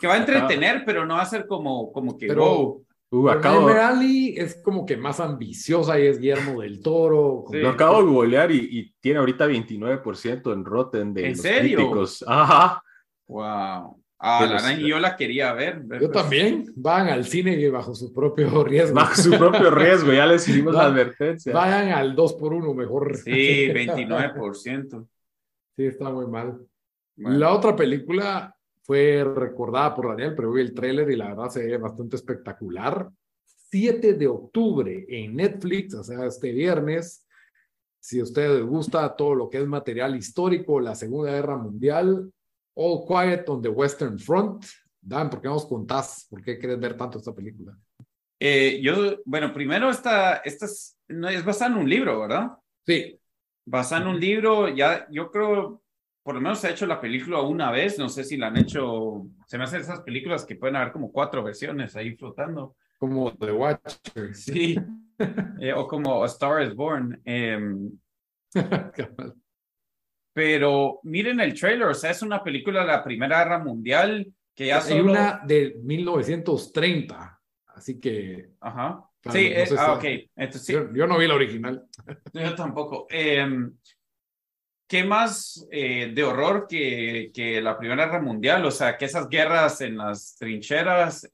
[0.00, 2.82] que va a entretener, pero no va a ser como, como que pero,
[3.14, 3.68] Uh, acabo...
[3.68, 7.44] es como que más ambiciosa y es Guillermo del Toro.
[7.52, 11.76] Lo acabo de googlear y, y, tiene ahorita 29% en Rotten de ¿En los serio?
[11.76, 12.24] críticos.
[12.26, 12.82] Ajá.
[13.28, 14.02] Wow.
[14.18, 15.82] Ah, la yo la quería ver.
[15.82, 16.12] Yo pues.
[16.12, 16.64] también.
[16.74, 18.94] Van al cine bajo su propio riesgo.
[18.94, 21.52] Bajo su propio riesgo, ya les hicimos la advertencia.
[21.52, 23.14] Vayan al 2 por 1 mejor.
[23.18, 25.06] Sí, 29%.
[25.76, 26.66] Sí, está muy mal.
[27.16, 31.66] La otra película fue recordada por Daniel, pero vi el tráiler y la verdad se
[31.66, 33.08] ve bastante espectacular.
[33.70, 37.26] 7 de octubre en Netflix, o sea, este viernes.
[38.00, 42.30] Si a ustedes les gusta todo lo que es material histórico, la Segunda Guerra Mundial,
[42.74, 44.64] All Quiet on the Western Front.
[45.00, 46.26] Dan, ¿por qué nos contás?
[46.28, 47.76] ¿Por qué quieres ver tanto esta película?
[48.38, 52.50] Eh, yo, bueno, primero esta, esta es, no, es basada en un libro, ¿verdad?
[52.84, 53.18] Sí
[53.64, 55.82] basada en un libro, ya yo creo,
[56.22, 58.58] por lo menos se ha hecho la película una vez, no sé si la han
[58.58, 62.76] hecho, se me hacen esas películas que pueden haber como cuatro versiones ahí flotando.
[62.98, 64.34] Como The Watcher.
[64.34, 64.76] Sí,
[65.60, 67.20] eh, o como A Star is Born.
[67.24, 67.90] Em,
[70.32, 74.66] pero miren el trailer, o sea, es una película de la Primera Guerra Mundial que
[74.66, 78.50] ya Hay una de 1930, así que...
[78.60, 80.04] Ajá sí, eh, ah, ok.
[80.36, 81.86] Entonces, yo, no vi la original.
[82.32, 83.06] Yo tampoco.
[83.10, 83.76] Em,
[84.88, 88.64] ¿Qué más eh, de horror que, que, la Primera Guerra Mundial?
[88.66, 91.26] O sea, que esas guerras en las trincheras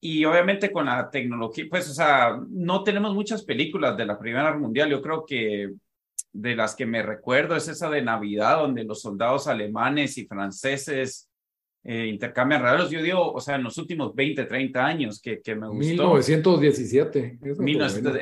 [0.00, 4.44] y obviamente con la tecnología, pues, o sea, no tenemos muchas películas de la Primera
[4.44, 4.90] Guerra Mundial.
[4.90, 5.72] Yo creo que
[6.32, 11.27] de las que me recuerdo es esa de Navidad, donde los soldados alemanes y franceses
[11.84, 12.90] eh, intercambian regalos.
[12.90, 15.80] Yo digo, o sea, en los últimos 20, 30 años que, que me gustó.
[15.80, 17.38] 1917.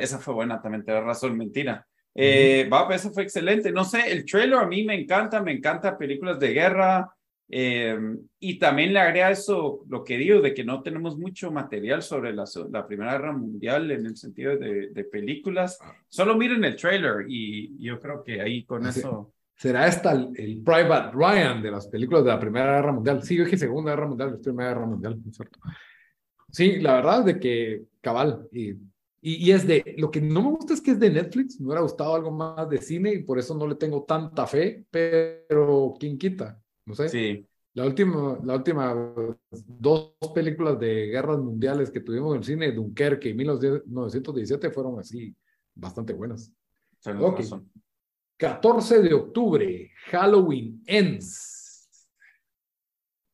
[0.01, 1.85] Esa fue buena, también te da razón, mentira.
[2.15, 3.71] Eh, va, pues, esa fue excelente.
[3.71, 7.13] No sé, el trailer a mí me encanta, me encanta películas de guerra.
[7.49, 7.97] Eh,
[8.39, 12.33] y también le agrega eso, lo que digo, de que no tenemos mucho material sobre
[12.33, 15.77] la, la Primera Guerra Mundial en el sentido de, de películas.
[15.81, 15.95] Ah.
[16.09, 21.11] Solo miren el trailer y yo creo que ahí con eso será esta el, Private
[21.13, 23.23] Ryan de las películas de la Primera Guerra Mundial.
[23.23, 25.59] Sí, yo dije Segunda Guerra Mundial, Primera Guerra Mundial, cierto.
[26.49, 28.75] Sí, la verdad es de que cabal, y
[29.19, 31.81] Y, es de, lo que no me gusta es que es de Netflix, me hubiera
[31.81, 36.17] gustado algo más de cine y por eso no le tengo tanta fe, pero ¿quién
[36.17, 36.61] quita?
[36.85, 37.09] No sé.
[37.09, 37.45] Sí.
[37.73, 38.95] La última, la última
[39.67, 45.35] dos películas de guerras mundiales que tuvimos en el cine, Dunkerque y 1917, fueron así
[45.75, 46.51] bastante buenas.
[47.05, 47.45] Okay.
[48.37, 51.89] 14 de octubre, Halloween Ends.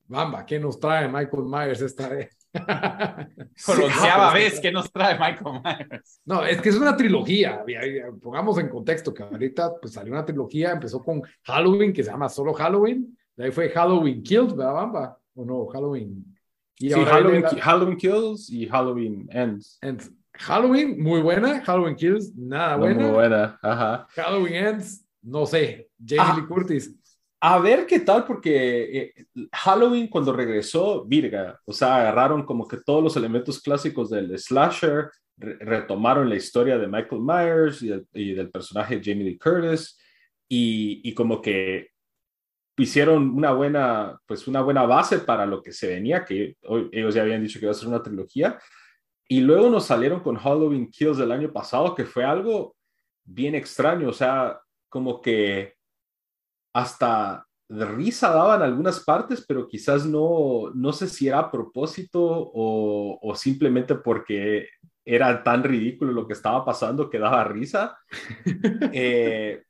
[0.06, 2.38] Bamba, ¿qué nos trae Michael Myers esta vez?
[3.66, 6.22] Por vez que nos trae Michael Myers.
[6.24, 7.64] No, es que es una trilogía.
[8.22, 12.30] Pongamos en contexto que ahorita pues, salió una trilogía, empezó con Halloween, que se llama
[12.30, 13.18] solo Halloween.
[13.36, 15.20] De ahí fue Halloween Kills, ¿verdad, Bamba?
[15.36, 16.26] O no, Halloween.
[16.78, 19.80] Y sí, Halloween, Halloween, Kills y Halloween Ends.
[20.36, 21.62] Halloween, muy buena.
[21.62, 23.02] Halloween Kills, nada buena.
[23.02, 24.08] muy buena, ajá.
[24.16, 25.90] Halloween Ends, no sé.
[26.06, 26.96] Jamie Lee Curtis
[27.46, 32.78] a ver qué tal, porque eh, Halloween cuando regresó, Virga, o sea, agarraron como que
[32.78, 37.82] todos los elementos clásicos del slasher, retomaron la historia de Michael Myers
[38.14, 40.00] y, del personaje Jamie Lee Curtis,
[40.48, 41.90] y, como que
[42.78, 46.56] hicieron una buena, pues una buena base para lo que se venía, que
[46.94, 48.58] ellos ya habían dicho que iba a ser una trilogía,
[49.28, 52.76] y luego nos salieron con Halloween Kills del año pasado, que fue algo
[53.24, 54.60] bien extraño, o sea,
[54.90, 55.76] como que
[56.74, 62.20] hasta de risa daban algunas partes, pero quizás no, no sé si era a propósito
[62.22, 64.68] o, simplemente porque
[65.06, 67.98] era tan ridículo lo que estaba pasando que daba risa.
[68.94, 69.64] Eh,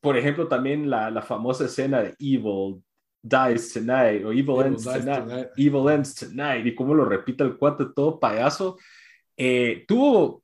[0.00, 2.82] por ejemplo, también la, la, famosa escena de Evil
[3.22, 7.86] Dies Tonight o Evil, Ends tonight, Evil Ends Tonight y cómo lo repite el cuate
[7.94, 8.78] todo payaso.
[9.36, 10.42] Eh, tuvo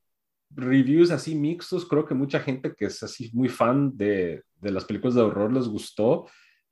[0.51, 4.85] reviews así mixtos, creo que mucha gente que es así muy fan de, de las
[4.85, 6.27] películas de horror les gustó.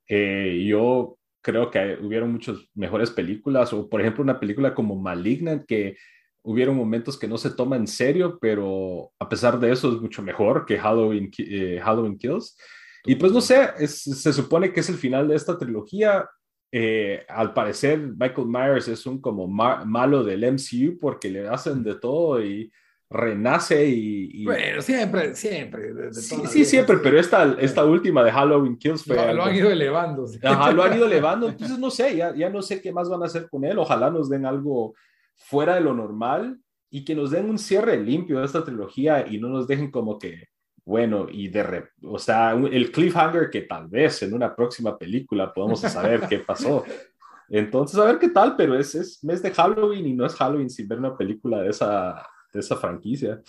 [0.08, 5.66] Eh, yo creo que hubieron muchas mejores películas, o por ejemplo una película como Malignant,
[5.66, 5.96] que
[6.42, 10.22] hubieron momentos que no se toma en serio, pero a pesar de eso es mucho
[10.22, 12.56] mejor que Halloween, eh, Halloween Kills.
[13.04, 16.28] Y pues no sé, se supone que es el final de esta trilogía.
[16.72, 21.94] Eh, al parecer Michael Myers es un como malo del MCU porque le hacen de
[21.94, 22.72] todo y
[23.10, 26.12] renace y, Bueno, siempre, siempre.
[26.12, 29.16] sí, siempre, pero esta, esta última de Halloween Kills fue...
[29.34, 30.26] Lo, han ido elevando.
[30.42, 33.22] Ajá, lo han ido elevando, entonces no sé, ya, ya no sé qué más van
[33.22, 34.94] a hacer con él, ojalá nos den algo
[35.36, 36.58] fuera de lo normal
[36.90, 40.18] y que nos den un cierre limpio de esta trilogía y no nos dejen como
[40.18, 40.48] que,
[40.84, 45.80] bueno, y de, o sea, el cliffhanger que tal vez en una próxima película podamos
[45.80, 46.84] saber qué pasó.
[47.48, 50.70] Entonces, a ver qué tal, pero es, es mes de Halloween y no es Halloween
[50.70, 53.40] sin ver una película de esa, esa franquicia.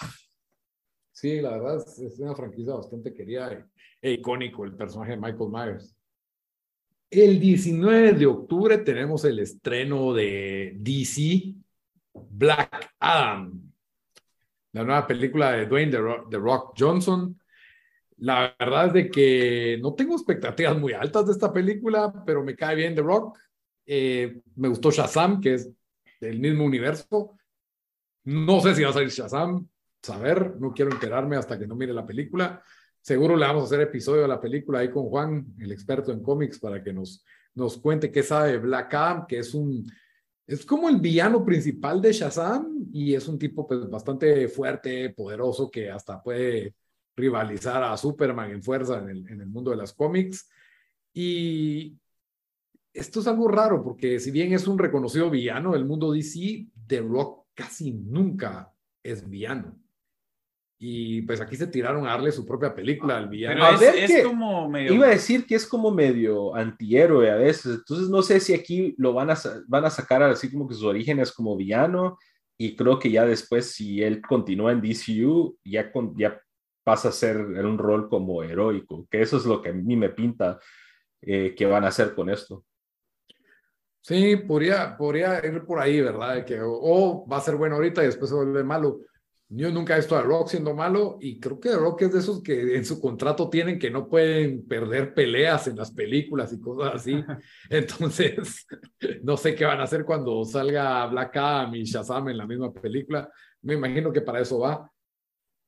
[1.11, 3.67] Sí, la verdad es, una franquicia bastante querida
[4.01, 5.95] e, icónico el personaje de Michael Myers.
[7.09, 11.53] El 19 de octubre tenemos el estreno de DC,
[12.13, 13.73] Black Adam,
[14.75, 15.89] la nueva película de Dwayne
[16.29, 17.39] The Rock, Johnson.
[18.17, 22.57] La verdad es de que no tengo expectativas muy altas de esta película, pero me
[22.57, 23.39] cae bien The Rock.
[23.85, 25.71] Eh, me gustó Shazam, que es
[26.19, 27.37] del mismo universo.
[28.25, 29.65] No sé si va a salir Shazam,
[30.01, 32.61] saber, no quiero enterarme hasta que no mire la película.
[32.99, 36.21] Seguro le vamos a hacer episodio de la película ahí con Juan, el experto en
[36.21, 39.89] cómics, para que nos, nos cuente qué sabe Black Adam, que es un,
[40.47, 45.71] es como el villano principal de Shazam y es un tipo pues bastante fuerte, poderoso,
[45.71, 46.75] que hasta puede
[47.15, 50.47] rivalizar a Superman en fuerza en el, en el mundo de las cómics.
[51.13, 51.97] Y
[52.93, 57.01] esto es algo raro porque si bien es un reconocido villano del mundo DC, The
[57.01, 59.79] Rock casi nunca es villano.
[60.77, 63.65] Y pues aquí se tiraron a darle su propia película al villano.
[63.79, 64.93] es, como medio...
[64.93, 67.77] Iba a decir que es como medio antihéroe a veces.
[67.77, 70.83] Entonces no sé si aquí lo van a, van a sacar así como que sus
[70.83, 72.17] orígenes como villano.
[72.57, 76.41] Y creo que ya después, si él continúa en DCU, ya, ya
[76.83, 79.07] pasa a ser en un rol como heroico.
[79.09, 80.59] Que eso es lo que a mí me pinta
[81.21, 82.63] eh, que van a hacer con esto.
[84.01, 86.45] Sí, podría, podría ir por ahí, ¿verdad?
[86.45, 88.99] que o, va a ser bueno ahorita y después se vuelve malo.
[89.47, 92.41] Yo nunca he visto a Rock siendo malo y creo que Rock es de esos
[92.41, 96.95] que en su contrato tienen que no pueden perder peleas en las películas y cosas
[96.95, 97.23] así.
[97.69, 98.65] Entonces,
[99.23, 102.73] no sé qué van a hacer cuando salga Black Adam y Shazam en la misma
[102.73, 103.29] película.
[103.61, 104.91] Me imagino que para eso va.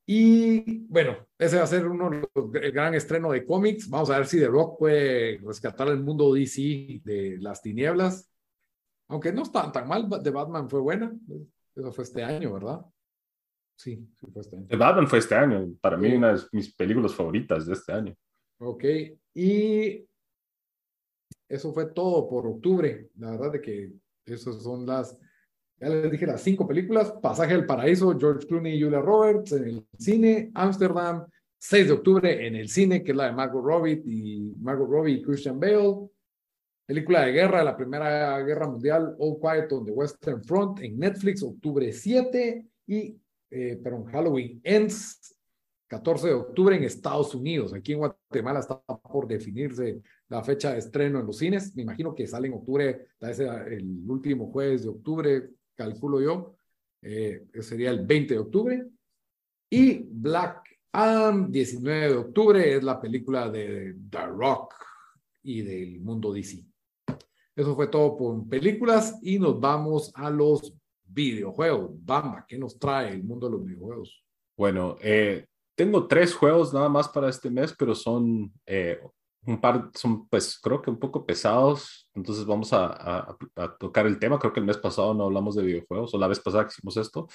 [0.04, 2.10] Y bueno, ese va a ser uno
[2.54, 3.88] el gran estreno de cómics.
[3.88, 8.28] Vamos a ver si The Rock puede rescatar el mundo DC de las tinieblas.
[9.08, 11.14] Aunque no está tan mal, The Batman fue buena.
[11.76, 12.80] Eso fue este año, ¿verdad?
[13.78, 14.66] Sí, sí fue este año.
[14.66, 15.68] The Batman fue este año.
[15.80, 18.14] Para mí, una de mis películas favoritas de este año.
[18.58, 18.84] Ok.
[19.34, 20.04] Y
[21.48, 23.08] eso fue todo por octubre.
[23.18, 23.92] La verdad de que
[24.26, 25.16] esas son las
[25.80, 27.12] Ya les dije las cinco películas.
[27.22, 30.50] Pasaje del Paraíso, George Clooney y Julia Roberts en el cine.
[30.54, 31.24] Amsterdam,
[31.58, 35.12] 6 de octubre en el cine, que es la de Margot Robbie y, Margot Robbie
[35.12, 36.08] y Christian Bale.
[36.84, 40.98] Película de guerra de la Primera Guerra Mundial, All Quiet on the Western Front en
[40.98, 42.66] Netflix, octubre 7.
[42.88, 43.16] Y,
[43.50, 45.36] eh, perdón, Halloween Ends,
[45.88, 47.72] 14 de octubre en Estados Unidos.
[47.72, 51.74] Aquí en Guatemala está por definirse la fecha de estreno en los cines.
[51.74, 56.56] Me imagino que sale en octubre, el último jueves de octubre, calculo yo.
[57.00, 58.86] Eh, sería el 20 de octubre.
[59.70, 64.74] Y Black Adam, 19 de octubre, es la película de The Rock
[65.42, 66.64] y del mundo DC.
[67.54, 70.74] Eso fue todo por películas y nos vamos a los
[71.08, 71.90] videojuegos.
[72.04, 74.24] Bamba, ¿qué nos trae el mundo de los videojuegos?
[74.56, 79.00] Bueno, eh, tengo tres juegos nada más para este mes, pero son eh,
[79.46, 83.36] un par, son pues creo que un poco pesados, entonces vamos a,
[83.78, 84.38] tocar el tema.
[84.38, 86.96] Creo que el mes pasado no hablamos de videojuegos, o la vez pasada que hicimos
[86.96, 87.28] esto.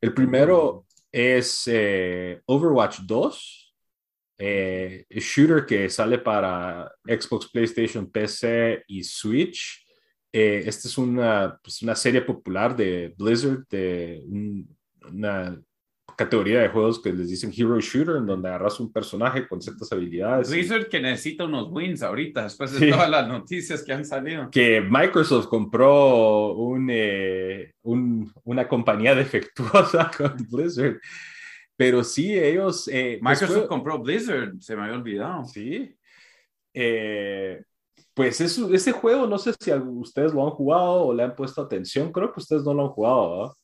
[0.00, 3.74] El primero es eh, Overwatch 2,
[4.38, 9.85] eh, shooter que sale para Xbox, PlayStation, PC y Switch.
[10.38, 14.22] Esta es una, pues, una serie popular de Blizzard, de
[15.10, 15.58] una
[16.16, 19.92] categoría de juegos que les dicen Hero Shooter, en donde agarras un personaje con ciertas
[19.92, 20.50] habilidades.
[20.50, 24.50] Blizzard que necesita unos wins ahorita, después de todas las noticias que han salido.
[24.50, 30.98] Que Microsoft compró un, eh, un una compañía defectuosa con Blizzard.
[31.76, 32.88] Pero sí, ellos...
[32.88, 35.44] Eh, Microsoft compró Blizzard, se me había olvidado.
[35.44, 35.94] Sí.
[36.72, 37.62] Eh,
[38.16, 41.60] pues eso, ese juego, no sé si ustedes lo han jugado o le han puesto
[41.60, 42.10] atención.
[42.10, 43.54] Creo que ustedes no lo han jugado, ¿verdad?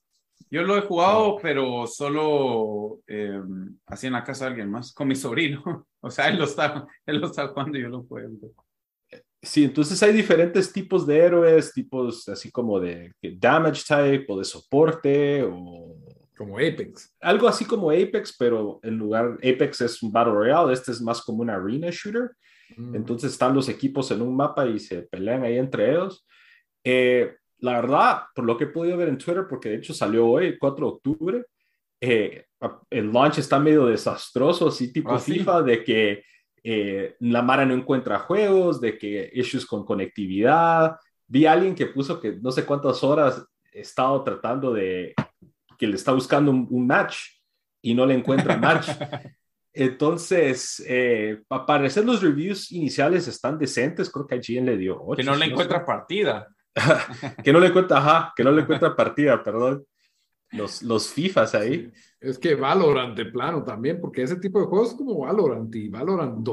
[0.50, 3.40] Yo lo he jugado, pero solo eh,
[3.86, 5.86] así en la casa de alguien más, con mi sobrino.
[6.04, 8.32] O sea, él lo está, él lo está jugando y yo lo juego.
[9.40, 14.44] Sí, entonces hay diferentes tipos de héroes, tipos así como de damage type o de
[14.44, 15.96] soporte o...
[16.36, 17.14] Como Apex.
[17.20, 21.22] Algo así como Apex, pero en lugar, Apex es un Battle Royale, este es más
[21.22, 22.32] como un arena shooter.
[22.76, 22.96] Mm.
[22.96, 26.26] Entonces están los equipos en un mapa y se pelean ahí entre ellos.
[26.84, 30.26] Eh, la verdad, por lo que he podido ver en Twitter, porque de hecho salió
[30.26, 31.44] hoy, 4 de octubre,
[32.00, 32.46] eh,
[32.90, 36.24] el launch está medio desastroso, así tipo ah, FIFA, de que
[36.64, 40.96] eh, la Mara no encuentra juegos, de que issues con conectividad.
[41.26, 45.14] Vi a alguien que puso que no sé cuántas horas he estado tratando de,
[45.78, 47.16] que le está buscando un, match
[47.80, 48.88] y no le encuentra match.
[49.74, 55.02] Entonces, eh, para parecer los reviews iniciales están decentes, creo que a IGN le dio
[55.02, 55.16] 8.
[55.16, 56.48] Que no le encuentra partida.
[57.44, 59.84] que no le cuenta, ajá, que no le cuenta partida, perdón.
[60.52, 61.90] Los, los FIFAs ahí.
[62.20, 65.88] Es que Valorant de plano también, porque ese tipo de juegos es como Valorant y
[65.88, 66.46] Valorant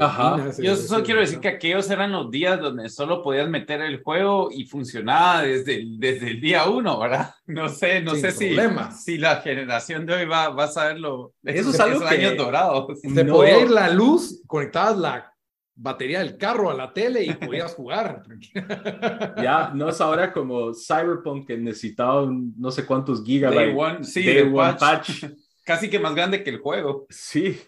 [0.59, 4.49] Yo solo quiero decir que aquellos eran los días donde solo podías meter el juego
[4.51, 7.35] y funcionaba desde el, desde el día uno, ¿verdad?
[7.45, 8.55] No sé, no sé si,
[8.97, 11.33] si la generación de hoy va, va a saberlo.
[11.43, 12.99] Eso es algo años dorados.
[12.99, 15.33] Se podía ir la luz, conectabas la
[15.81, 18.23] batería del carro a la tele y podías jugar.
[19.41, 23.75] ya, no es ahora como Cyberpunk que necesitaba no sé cuántos gigabytes.
[23.75, 25.25] Day sí, de patch.
[25.63, 27.05] Casi que más grande que el juego.
[27.09, 27.59] Sí,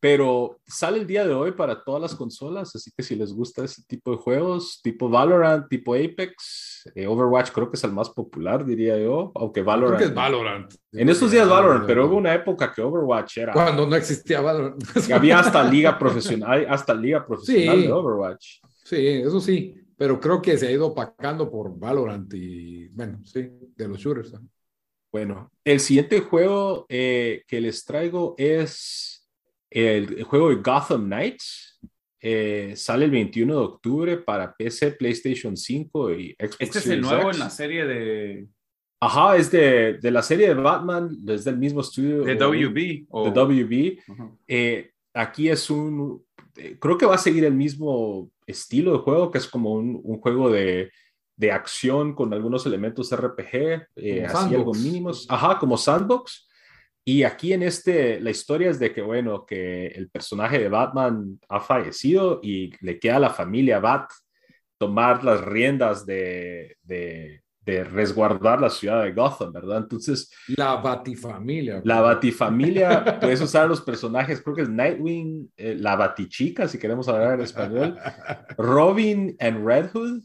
[0.00, 3.64] pero sale el día de hoy para todas las consolas, así que si les gusta
[3.64, 8.10] ese tipo de juegos, tipo Valorant, tipo Apex, eh, Overwatch creo que es el más
[8.10, 9.96] popular, diría yo, aunque Valorant.
[9.96, 10.74] Creo que es Valorant.
[10.92, 13.52] En esos días Valorant, pero hubo una época que Overwatch era.
[13.52, 14.82] Cuando no existía Valorant.
[15.12, 18.60] había hasta liga profesional, hasta liga profesional de Overwatch.
[18.84, 23.50] Sí, eso sí, pero creo que se ha ido opacando por Valorant y, bueno, sí,
[23.76, 24.32] de los shooters.
[25.12, 29.28] Bueno, el siguiente juego eh, que les traigo es
[29.68, 31.69] el, juego de Gotham Knights
[32.22, 37.00] eh, sale el 21 de octubre para PC, PlayStation 5 y Xbox Este es el
[37.00, 38.46] nuevo en la serie de...
[39.02, 42.22] Ajá, es de, de, la serie de Batman, es del mismo estudio.
[42.22, 42.74] De WB.
[42.74, 43.98] De WB.
[44.46, 46.22] Eh, aquí es un...
[46.56, 49.98] Eh, creo que va a seguir el mismo estilo de juego, que es como un,
[50.04, 50.90] un juego de,
[51.36, 53.86] de, acción con algunos elementos RPG,
[54.26, 55.26] así algo mínimos.
[55.30, 56.49] Ajá, como sandbox.
[57.04, 61.40] Y aquí en este, la historia es de que, bueno, que el personaje de Batman
[61.48, 64.10] ha fallecido y le queda a la familia Bat
[64.78, 69.78] tomar las riendas de, de, de resguardar la ciudad de Gotham, ¿verdad?
[69.78, 70.30] Entonces...
[70.48, 71.82] La Batifamilia.
[71.84, 77.08] La Batifamilia, puedes usar los personajes, creo que es Nightwing, eh, la Batichica, si queremos
[77.08, 77.98] hablar en español,
[78.58, 80.22] Robin and Red Hood.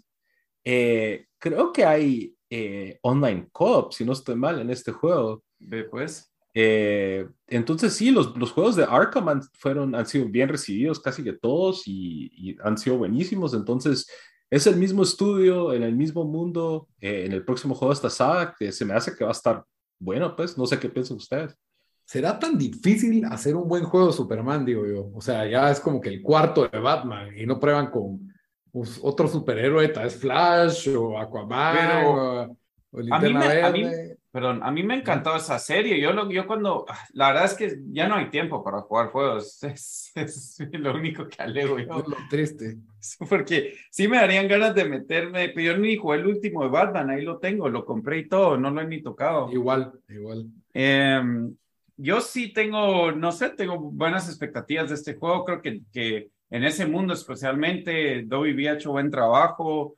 [0.63, 5.43] Eh, creo que hay eh, online co-op, si no estoy mal, en este juego.
[5.59, 6.34] Ve, pues.
[6.58, 11.22] Eh, entonces sí, los, los, juegos de Arkham han, fueron, han sido bien recibidos casi
[11.22, 13.53] que todos y, han sido buenísimos.
[13.53, 14.08] Entonces
[14.49, 18.10] es el mismo estudio, en el mismo mundo, eh, en el próximo juego de esta
[18.10, 19.64] saga, que se me hace que va a estar
[19.99, 21.58] bueno, pues, no sé qué piensan ustedes.
[22.06, 25.12] ¿Será tan difícil hacer un buen juego de Superman, digo yo?
[25.14, 28.32] O sea, ya es como que el cuarto de Batman y no prueban con
[28.72, 32.58] pues, otro superhéroe, tal vez Flash o Aquaman o,
[32.91, 34.14] o A mí, me, a, mí, Verde.
[34.36, 35.97] Perdón, a mí me encantó esa serie.
[35.97, 39.63] Yo, lo, yo cuando, la verdad es que ya no hay tiempo para jugar juegos.
[39.63, 41.99] Es, es lo único que alego yo.
[41.99, 42.77] Es lo triste.
[43.29, 47.11] Porque sí me darían ganas de meterme, pero yo ni jugué el último de Batman,
[47.11, 49.49] ahí lo tengo, lo compré y todo, no lo he ni tocado.
[49.53, 50.47] Igual, igual.
[50.73, 51.55] Em,
[51.95, 55.45] yo sí tengo, no sé, tengo buenas expectativas de este juego.
[55.45, 59.95] Creo que, que en ese mundo especialmente, Dobby ha hecho buen trabajo.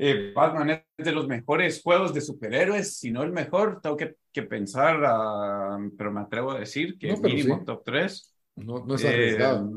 [0.00, 3.80] Eh, Batman es de los mejores juegos de superhéroes, si no el mejor.
[3.82, 7.64] Tengo que, que pensar, ah, pero me atrevo a decir que No, mínimo sí.
[7.66, 8.34] top 3.
[8.56, 9.70] No, no es arriesgado.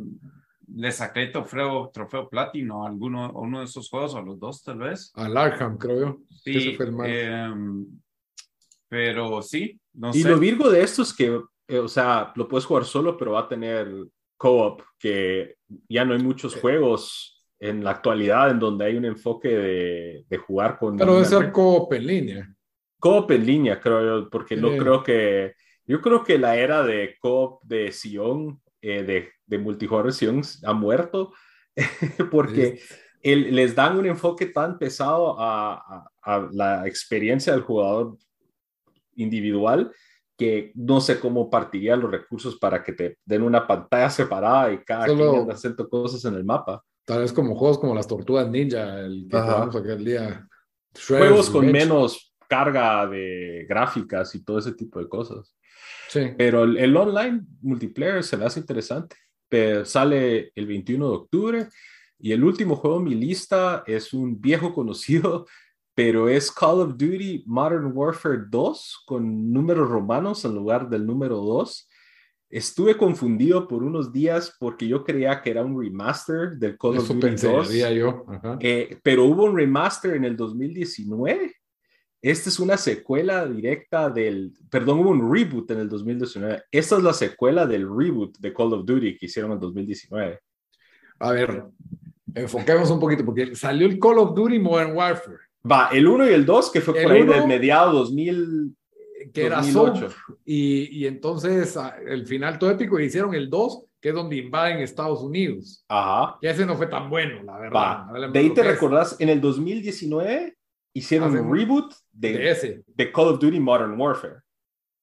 [0.74, 4.64] le saqué trofeo, trofeo platino a alguno, a uno de esos juegos, a los dos
[4.64, 5.12] tal vez.
[5.16, 6.18] Al Arkham, creo yo.
[6.30, 7.08] Sí, Ese fue el más.
[7.10, 7.86] em,
[8.88, 10.30] pero sí, no Y sé.
[10.30, 13.42] lo virgo de esto es que, eh, o sea, lo puedes jugar solo, pero va
[13.42, 13.92] a tener
[14.38, 15.56] co-op, que
[15.88, 20.38] ya no hay muchos juegos en la actualidad en donde hay un enfoque de, de
[20.38, 20.98] jugar con...
[20.98, 22.56] Pero debe ser co-op en línea.
[23.00, 24.78] Co-op en línea, creo yo, porque no Sí.
[24.80, 25.54] creo que...
[25.86, 30.42] Yo creo que la era de co-op de Sion, eh, de, de multijugador de Sion,
[30.66, 31.34] ha muerto,
[32.32, 32.80] porque
[33.22, 38.18] el- les dan un enfoque tan pesado a, a- a la experiencia del jugador
[39.16, 39.92] individual
[40.38, 44.80] que no sé cómo partiría los recursos para que te den una pantalla separada y
[44.84, 46.84] cada Solo- quien anda haciendo cosas en el mapa.
[47.12, 50.48] Tal vez como juegos como las Tortugas Ninja, el que jugamos aquel día.
[50.96, 51.86] Shredder's Juegos con Revenge.
[51.86, 55.54] menos carga de gráficas y todo ese tipo de cosas.
[56.08, 56.30] Sí.
[56.38, 59.18] Pero el, el online multiplayer se me hace interesante.
[59.50, 61.68] Pero sale el 21 de octubre
[62.18, 65.46] y el último juego en mi lista es un viejo conocido,
[65.94, 71.36] pero es Call of Duty Modern Warfare 2 con números romanos en lugar del número
[71.42, 71.90] 2.
[72.52, 77.08] Estuve confundido por unos días porque yo creía que era un remaster del Call of
[77.08, 77.22] Duty 2.
[77.68, 78.26] pensaría yo.
[78.28, 78.58] Ajá.
[78.60, 81.54] Eh, pero hubo un remaster en el 2019.
[82.24, 86.64] Esta es una secuela directa del, perdón, hubo un reboot en el 2019.
[86.70, 90.40] Esta es la secuela del reboot de Call of Duty que hicieron en el 2019.
[91.20, 91.64] A ver,
[92.36, 95.38] enfoquemos un poquito, porque salió el Call of Duty Modern Warfare,
[95.70, 98.76] Va, el 1 y el 2, que fue El por ahí uno- del mediado 2000.
[99.34, 100.10] Que era 2008.
[100.10, 104.16] Soap, y, y entonces ah, el final todo épico, y hicieron el 2, que es
[104.16, 105.86] donde invaden Estados Unidos.
[105.88, 106.38] Ajá.
[106.42, 108.32] Ese no fue tan bueno, la verdad.
[108.32, 110.56] De ahí te recordás, en el 2019
[110.94, 114.42] hicieron un un- reboot De de, ese, de Call of Duty Modern Warfare.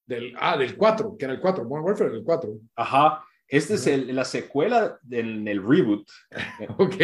[0.07, 2.51] del, ah, del 4, que era el 4, Modern Warfare era el 4.
[2.77, 3.25] Ajá.
[3.51, 6.07] Esta es el- la secuela del el reboot.
[6.79, 6.95] Ok.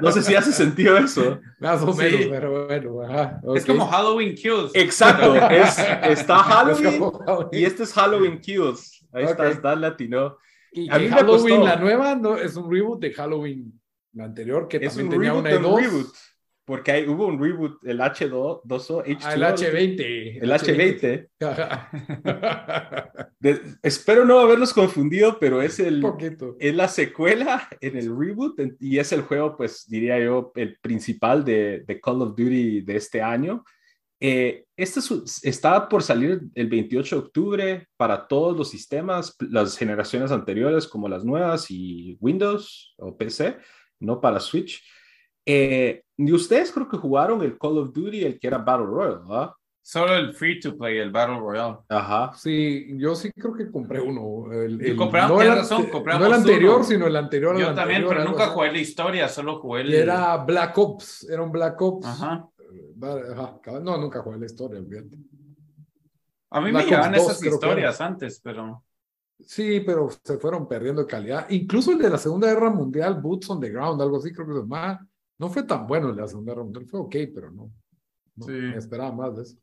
[0.00, 1.40] No sé si hace sentido eso.
[1.60, 1.98] Más o Sí.
[1.98, 3.40] menos, pero bueno, ajá.
[3.54, 3.66] Es ok.
[3.68, 4.70] como Halloween Kills.
[4.74, 7.48] Exacto, es, está Es Halloween como Halloween.
[7.52, 9.06] y este es Halloween Kills.
[9.12, 9.52] Ahí está, Ok.
[9.52, 10.38] está en latino.
[10.72, 11.64] Y A mí me Halloween, costó.
[11.66, 13.80] la nueva, no, es un reboot de Halloween,
[14.12, 15.80] la anterior, que Es también un tenía una y del dos.
[15.80, 16.06] reboot.
[16.68, 20.38] Porque hay, hubo un reboot, el H2, H2 Ah, el H20.
[20.42, 21.28] El H20.
[21.40, 21.90] Ajá.
[23.40, 26.56] De- espero no haberlos confundido, pero es, el, poquito.
[26.60, 30.76] es la secuela en el reboot en- y es el juego, pues diría yo, el
[30.82, 33.64] principal de, de Call of Duty de este año.
[34.20, 39.78] Eh, este es está por salir el 28 de octubre para todos los sistemas, las
[39.78, 43.56] generaciones anteriores como las nuevas y Windows o PC,
[44.00, 44.82] no para Switch.
[45.50, 49.16] Eh, y ustedes creo que jugaron el Call of Duty, el que era Battle Royale,
[49.20, 49.50] ¿verdad?
[49.80, 51.78] Solo el free to play, el Battle Royale.
[51.88, 52.32] Ajá.
[52.36, 54.52] Sí, yo sí creo que compré uno.
[54.52, 56.84] El, el- compraste, no, el, razón, compramos no el anterior, uno.
[56.84, 57.58] sino el anterior.
[57.58, 58.52] Yo también, anterior, pero nunca así.
[58.52, 59.90] jugué la historia, solo jugué el.
[59.90, 62.06] Y era Black Ops, era un Black Ops.
[62.06, 62.46] Ajá.
[63.62, 65.16] Cabal- No, nunca jugué la historia, fíjate.
[66.50, 68.84] A mí Black me 2 esas historias antes, pero.
[69.40, 71.46] Sí, pero se fueron perdiendo de calidad.
[71.48, 74.52] Incluso el de la Segunda Guerra Mundial, Boots on the Ground, algo así, creo que
[74.52, 75.06] se llamaba.
[75.38, 77.72] No fue tan bueno el de la Segunda Guerra Mundial, fue ok, pero no.
[78.36, 78.52] no Sí.
[78.52, 79.56] Me esperaba más de eso.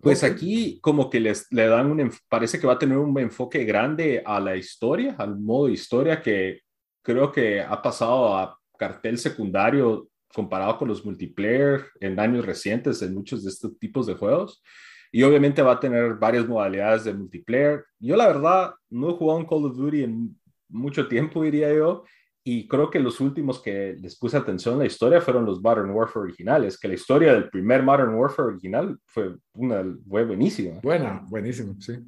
[0.00, 3.64] Pues aquí como que les le dan un, parece que va a tener un enfoque
[3.64, 6.60] grande a la historia, al modo historia que
[7.02, 13.14] creo que ha pasado a cartel secundario comparado con los multiplayer en años recientes en
[13.14, 14.62] muchos de estos tipos de juegos.
[15.10, 17.84] Y obviamente va a tener varias modalidades de multiplayer.
[17.98, 20.38] Yo la verdad no he jugado un Call of Duty en
[20.68, 22.04] mucho tiempo, diría yo,
[22.50, 25.90] y creo que los últimos que les puse atención a la historia fueron los Modern
[25.90, 30.80] Warfare originales, que la historia del primer Modern Warfare original fue, una, fue buenísima.
[30.82, 31.98] Buena, buenísimo, sí.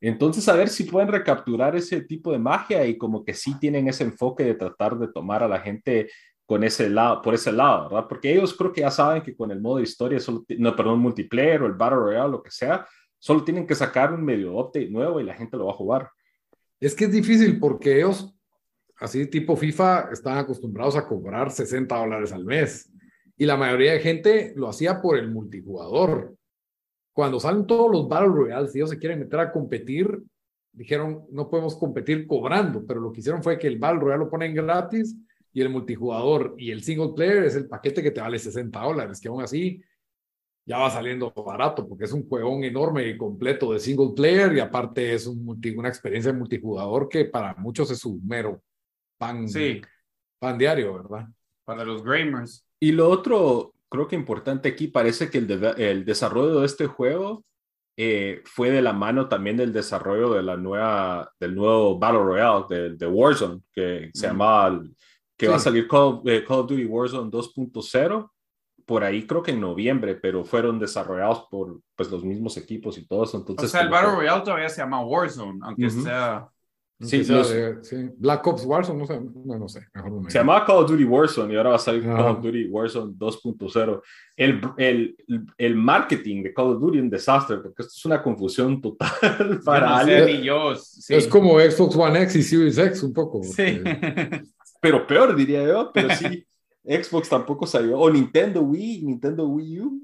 [0.00, 3.88] Entonces, a ver si pueden recapturar ese tipo de magia y como que sí tienen
[3.88, 6.08] ese enfoque de tratar de tomar a la gente
[6.46, 8.08] con ese lado, por ese lado, ¿verdad?
[8.08, 11.60] Porque ellos creo que ya saben que con el modo historia, solo, no, perdón, multiplayer
[11.62, 12.86] o el Battle Royale, lo que sea,
[13.18, 16.10] solo tienen que sacar un medio update nuevo y la gente lo va a jugar.
[16.80, 18.34] Es que es difícil porque ellos,
[19.00, 22.92] así tipo FIFA, están acostumbrados a cobrar 60 dólares al mes.
[23.36, 26.36] Y la mayoría de gente lo hacía por el multijugador.
[27.14, 30.22] Cuando salen todos los Battle Royales, si ellos se quieren meter a competir,
[30.72, 34.30] dijeron, no podemos competir cobrando, pero lo que hicieron fue que el Battle Royale lo
[34.30, 35.16] ponen gratis
[35.52, 39.18] y el multijugador y el single player es el paquete que te vale 60 dólares,
[39.18, 39.82] que aún así
[40.66, 44.60] ya va saliendo barato porque es un juegón enorme y completo de single player y
[44.60, 48.62] aparte es una experiencia de multijugador que para muchos es un mero
[49.20, 49.80] pan, Sí,
[50.38, 51.28] pan diario, ¿verdad?
[51.64, 52.66] para los gamers.
[52.80, 56.86] Y lo otro, creo que importante aquí, parece que el, de- el desarrollo de este
[56.86, 57.44] juego
[57.96, 62.64] eh, fue de la mano también del desarrollo de la nueva, del nuevo Battle Royale,
[62.70, 64.30] de, de Warzone, que se Mm.
[64.30, 64.82] llamaba,
[65.36, 65.64] que va a Sí.
[65.64, 68.32] salir Call, eh, Call of Duty Warzone 2.0,
[68.86, 73.06] por ahí creo que en noviembre, pero fueron desarrollados por pues, los mismos equipos y
[73.06, 73.36] todo eso.
[73.36, 76.00] O Entonces, sea, el Battle Royale todavía se llama Warzone, aunque Ujú.
[76.02, 76.48] sea...
[77.00, 77.96] Sí, Aunque sea los- de- sí.
[78.18, 80.90] Black Ops Warzone, no sé, no, no sé, mejor no me Se llamaba Call of
[80.90, 82.16] Duty Warzone y ahora va a salir Ajá.
[82.18, 84.02] Call of Duty Warzone 2.0.
[84.36, 85.16] El, el,
[85.56, 89.10] el marketing de Call of Duty es un desastre porque esto es una confusión total
[89.64, 90.40] para no sé, alguien.
[90.40, 90.76] ni yo.
[90.76, 91.14] Sí.
[91.14, 93.42] Es como Xbox One X y Series X un poco.
[93.44, 93.80] Sí.
[93.82, 94.42] porque-
[94.82, 96.46] Pero peor diría yo, pero sí.
[96.84, 97.98] Xbox tampoco salió.
[97.98, 100.02] O Nintendo Wii, Nintendo Wii U.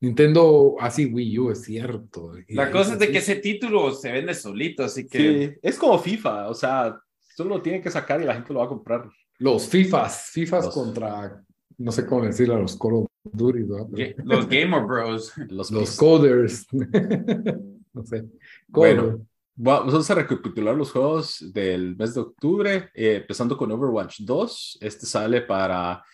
[0.00, 2.32] Nintendo, así Wii U, es cierto.
[2.48, 5.18] La cosa es de que ese título se vende solito, así que...
[5.18, 6.98] Sí, es como FIFA, o sea,
[7.34, 9.08] solo lo tienen que sacar y la gente lo va a comprar.
[9.38, 11.42] Los FIFAs, FIFAs Los- contra,
[11.78, 15.32] no sé cómo decirle a los Call of Duty, Ga- Los Gamer Bros.
[15.48, 16.66] Los, los coders.
[16.72, 18.24] no sé.
[18.68, 19.02] Bueno.
[19.02, 19.18] Coder.
[19.58, 24.78] Vamos a recapitular los juegos del mes de octubre, eh, empezando con Overwatch 2.
[24.82, 26.04] Este sale para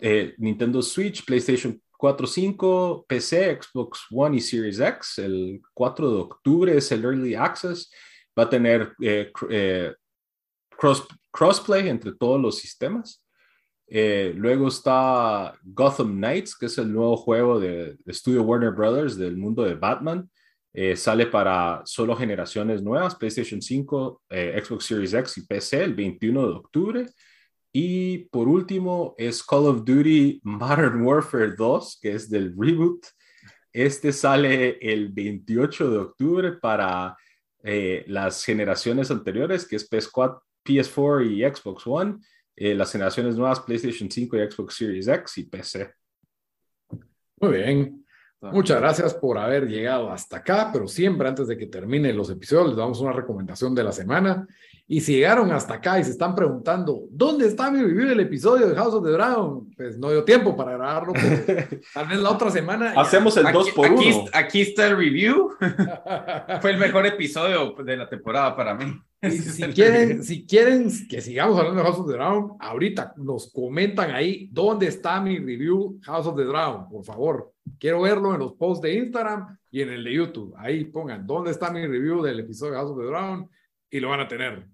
[0.00, 5.18] eh, Nintendo Switch, PlayStation 4, 5, PC, Xbox One y Series X.
[5.18, 7.92] El 4 de octubre es el Early Access.
[8.36, 9.94] Va a tener eh, eh,
[10.76, 13.24] cross, crossplay entre todos los sistemas.
[13.86, 19.16] Eh, luego está Gotham Knights, que es el nuevo juego de, de Studio Warner Brothers
[19.16, 20.28] del mundo de Batman.
[20.96, 26.48] Sale para solo generaciones nuevas, PlayStation 5, eh, Xbox Series X y PC el 21
[26.48, 27.06] de octubre.
[27.72, 33.06] Y por último es Call of Duty Modern Warfare 2, que es del reboot.
[33.72, 37.16] Este sale el 28 de octubre para
[37.62, 42.18] eh, las generaciones anteriores, que es PS4, PS4 y Xbox One.
[42.54, 45.94] Eh, las generaciones nuevas, PlayStation 5 y Xbox Series X y PC.
[47.40, 48.04] Muy bien.
[48.42, 52.68] Muchas gracias por haber llegado hasta acá, pero siempre antes de que terminen los episodios
[52.68, 54.46] les damos una recomendación de la semana.
[54.88, 58.68] Y si llegaron hasta acá y se están preguntando, ¿dónde está mi review del episodio
[58.68, 59.70] de House of the Dragon?
[59.76, 61.12] Pues no dio tiempo para grabarlo,
[61.94, 62.92] tal vez la otra semana.
[62.96, 65.50] Hacemos el 2 Aquí, por 1 aquí, aquí está el review.
[66.60, 69.00] Fue el mejor episodio de la temporada para mí.
[69.22, 73.52] Y si quieren, si quieren que sigamos hablando de House of the Dragon, ahorita nos
[73.52, 77.52] comentan ahí dónde está mi review House of the Dragon, por favor.
[77.78, 80.54] Quiero verlo en los posts de Instagram y en el de YouTube.
[80.58, 83.48] Ahí pongan dónde está mi review del episodio de House of the Dragon
[83.92, 84.66] y lo van a tener.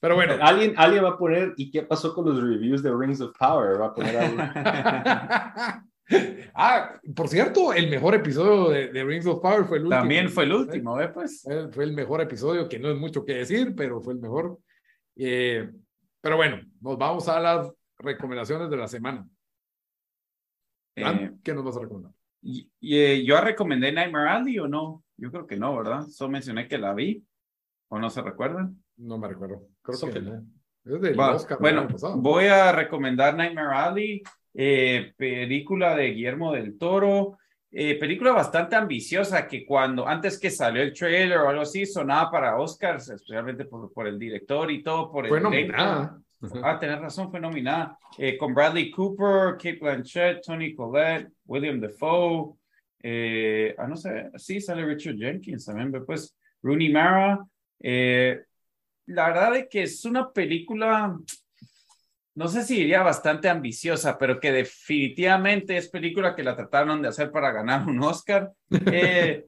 [0.00, 3.20] Pero bueno, Alguien, alguien va a poner, ¿y qué pasó con los reviews de Rings
[3.20, 3.80] of Power?
[3.80, 4.36] Va a poner algo.
[6.54, 10.00] ah, por cierto, el mejor episodio de, de Rings of Power fue el último.
[10.00, 11.08] También fue el último, ¿eh?
[11.08, 11.42] Pues.
[11.42, 14.58] Fue, fue el mejor episodio, que no es mucho que decir, pero fue el mejor.
[15.14, 15.70] Eh,
[16.20, 19.26] pero bueno, nos vamos a las recomendaciones de la semana.
[20.96, 22.12] Eh, ¿Qué nos vas a recomendar?
[22.42, 25.04] y, y, eh, ¿Yo recomendé Nightmare Alley o no?
[25.16, 26.06] Yo creo que no, ¿verdad?
[26.08, 27.24] Solo mencioné que la vi.
[27.88, 28.82] ¿O no se recuerdan?
[28.96, 29.68] No me recuerdo.
[29.82, 30.44] Creo Eso que que no.
[30.84, 34.22] Es del Va, Oscar bueno, voy a recomendar Nightmare Alley,
[34.54, 37.38] eh, película de Guillermo del Toro,
[37.72, 42.30] eh, película bastante ambiciosa que cuando, antes que salió el trailer o algo así, sonaba
[42.30, 46.20] para Oscars, especialmente por, por el director y todo, por el Fue nominada.
[46.62, 47.98] Ah, tenés razón, fue nominada.
[48.18, 52.54] Eh, con Bradley Cooper, Kate Blanchett, Tony Collette, William Defoe.
[53.02, 57.44] Eh, ah, no sé, sí, sale Richard Jenkins también, pero pues Rooney Mara.
[57.80, 58.42] Eh,
[59.06, 61.16] la verdad es que es una película,
[62.34, 67.08] no sé si diría bastante ambiciosa, pero que definitivamente es película que la trataron de
[67.08, 68.52] hacer para ganar un Oscar.
[68.92, 69.46] Eh,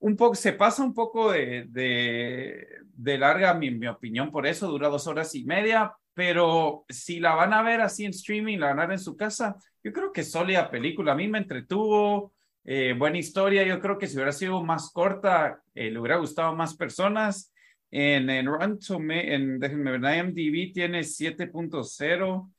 [0.00, 4.66] un poco, se pasa un poco de, de, de larga, mi, mi opinión, por eso
[4.68, 8.68] dura dos horas y media, pero si la van a ver así en streaming, la
[8.68, 11.12] van a ver en su casa, yo creo que es sólida película.
[11.12, 12.32] A mí me entretuvo,
[12.64, 13.64] eh, buena historia.
[13.64, 17.52] Yo creo que si hubiera sido más corta, eh, le hubiera gustado más personas.
[17.90, 22.50] En, en Tomatoes, en, déjenme ver, IMDb tiene 7.0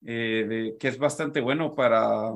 [0.00, 2.30] de, que es bastante bueno para,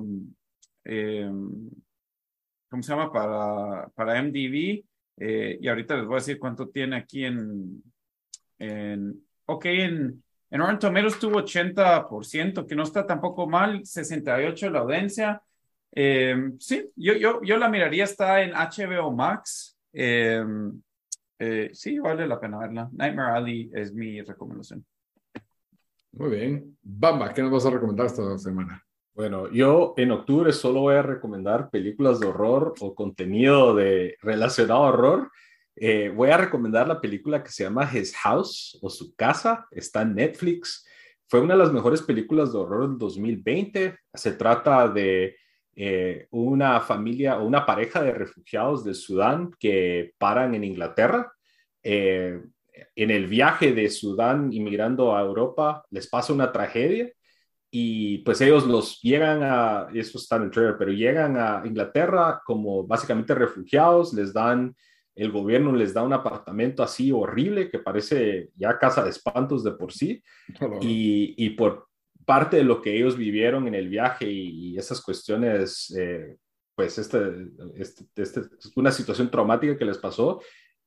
[2.69, 3.13] ¿cómo se llama?
[3.13, 4.83] Para, para MDB.
[5.17, 7.81] y ahorita les voy a decir cuánto tiene aquí en,
[8.59, 14.81] en ok, en, en Rotten Tomatoes tuvo 80%, que no está tampoco mal, 68 la
[14.81, 15.43] audiencia.
[15.95, 19.79] Eh, sí, yo, yo, yo la miraría, está en HBO Max.
[19.93, 20.45] Eh,
[21.39, 22.89] eh, sí, vale la pena verla.
[22.93, 24.85] Nightmare Alley es mi recomendación.
[26.13, 26.77] Muy bien.
[26.83, 28.83] Bamba, ¿qué nos vas a recomendar esta semana?
[29.15, 34.85] Bueno, yo en octubre solo voy a recomendar películas de horror o contenido de relacionado
[34.85, 35.31] a horror
[35.77, 40.03] eh, voy a recomendar la película que se llama His House o Su Casa, está
[40.03, 40.87] en Netflix.
[41.29, 43.99] Fue una de las mejores películas de horror del 2020.
[44.13, 45.37] Se trata de
[45.75, 51.33] eh, una familia o una pareja de refugiados de Sudán que paran en Inglaterra.
[51.83, 52.41] Eh,
[52.95, 57.11] en el viaje de Sudán inmigrando a Europa les pasa una tragedia
[57.71, 62.43] y pues ellos los llegan a, eso está en el trailer, pero llegan a Inglaterra
[62.45, 64.75] como básicamente refugiados, les dan
[65.15, 69.73] el gobierno les da un apartamento así horrible que parece ya casa de espantos de
[69.73, 70.23] por sí.
[70.81, 71.89] Y, por
[72.25, 76.37] parte de lo que ellos vivieron en el viaje y, esas cuestiones, eh,
[76.75, 77.19] pues este,
[77.77, 78.41] este, este,
[78.77, 80.41] una situación traumática que les pasó,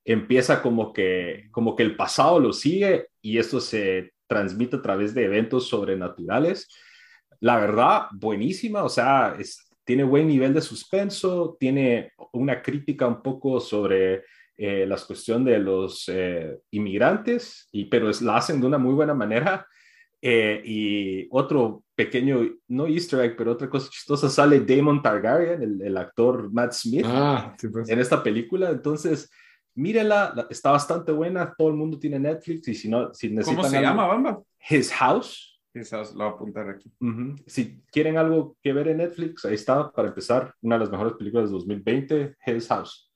[0.03, 5.13] empieza como que, como que el pasado lo sigue y esto se transmite a través
[5.13, 6.67] de eventos sobrenaturales.
[7.39, 9.37] La verdad, buenísima, o sea,
[9.83, 14.23] tiene buen nivel de suspenso, tiene una crítica un poco sobre
[14.57, 18.93] eh, la cuestión de los eh, inmigrantes, y, pero es, la hacen de una muy
[18.93, 19.67] buena manera.
[20.27, 25.97] Eh, y otro pequeño, no easter egg, pero otra cosa chistosa, sale Damon Targaryen, el,
[25.97, 27.87] actor Matt Smith, ah, pues.
[27.89, 28.71] en esta película.
[28.71, 29.29] Entonces,
[29.75, 33.55] mírela, está bastante buena, todo el mundo tiene Netflix y si no, si necesitan...
[33.57, 34.41] ¿Cómo se llama, Bamba?
[34.67, 35.61] His House.
[35.71, 36.91] Quizás lo voy a apuntar aquí.
[37.45, 41.13] Si quieren algo que ver en Netflix, ahí está, para empezar, una de las mejores
[41.13, 43.11] películas de 2020, Hell's House.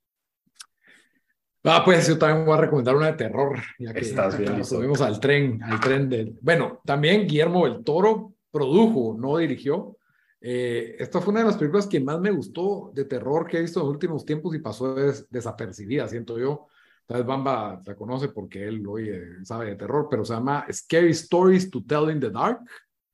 [1.63, 4.69] Ah, pues yo también voy a recomendar una de terror, ya que Estás bien nos
[4.69, 6.37] subimos al tren, al tren del...
[6.41, 9.97] Bueno, también Guillermo del Toro produjo, no dirigió.
[10.41, 13.61] Eh, esta fue una de las películas que más me gustó de terror que he
[13.61, 14.95] visto en los últimos tiempos y pasó
[15.29, 16.67] desapercibida, siento yo.
[17.05, 19.11] Tal vez Bamba la conoce porque él hoy
[19.43, 22.59] sabe de terror, pero se llama Scary Stories to Tell in the Dark.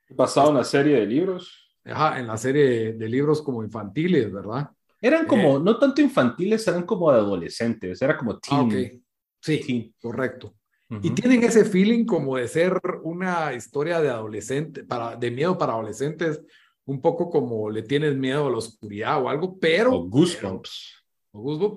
[0.10, 1.74] Basado en la serie de libros.
[1.86, 4.70] Ajá, en la serie de libros como infantiles, ¿verdad?
[5.02, 8.72] Eran como, eh, no tanto infantiles, eran como adolescentes, era como teen.
[8.72, 9.02] Ah,
[9.42, 10.56] Sí, correcto.
[11.02, 15.74] Y tienen ese feeling como de ser una historia de adolescente, para, de miedo para
[15.74, 16.42] adolescentes,
[16.86, 19.94] un poco como le tienes miedo a la oscuridad o algo, pero...
[19.94, 21.06] O Goosebumps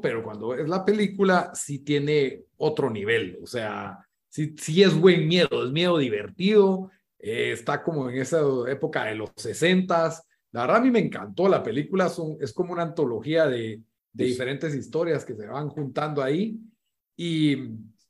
[0.01, 3.99] pero cuando es la película sí tiene otro nivel, o sea,
[4.29, 9.17] sí, sí es buen miedo, es miedo divertido, eh, está como en esa época de
[9.17, 10.25] los sesentas.
[10.53, 13.83] La verdad a mí me encantó, la película son, es como una antología de,
[14.13, 16.59] de diferentes historias que se van juntando ahí
[17.17, 17.57] y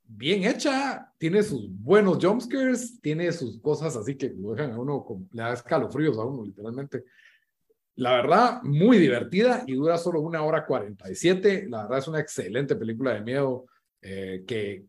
[0.09, 5.05] bien hecha, tiene sus buenos jumpscares, tiene sus cosas así que lo dejan a uno,
[5.33, 7.05] le da escalofríos a uno literalmente.
[7.97, 11.67] La verdad, muy divertida y dura solo una hora 47.
[11.69, 13.67] La verdad es una excelente película de miedo
[14.01, 14.85] eh, que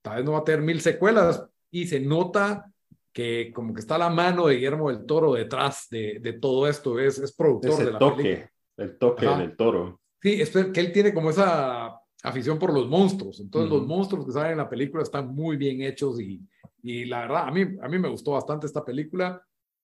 [0.00, 2.72] tal vez no va a tener mil secuelas y se nota
[3.14, 6.98] que como que está la mano de Guillermo del Toro detrás de, de todo esto,
[6.98, 10.00] es, es productor de la toque, El toque del toro.
[10.20, 13.38] Sí, es que él tiene como esa afición por los monstruos.
[13.38, 16.42] Entonces, los monstruos que salen en la película están muy bien hechos y,
[16.82, 19.40] y la verdad, a mí, a mí me gustó bastante esta película.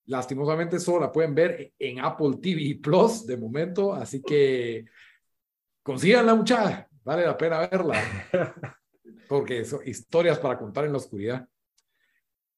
[0.07, 4.87] Lastimosamente solo la pueden ver en Apple TV Plus de momento, así que
[5.85, 8.03] consíganla mucha, vale la pena verla,
[9.29, 11.47] porque son historias para contar en la oscuridad.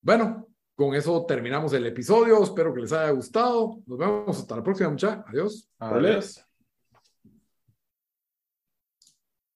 [0.01, 4.63] Bueno, con eso terminamos el episodio, espero que les haya gustado, nos vemos hasta la
[4.63, 5.69] próxima mucha, adiós.
[5.79, 6.52] Adiós.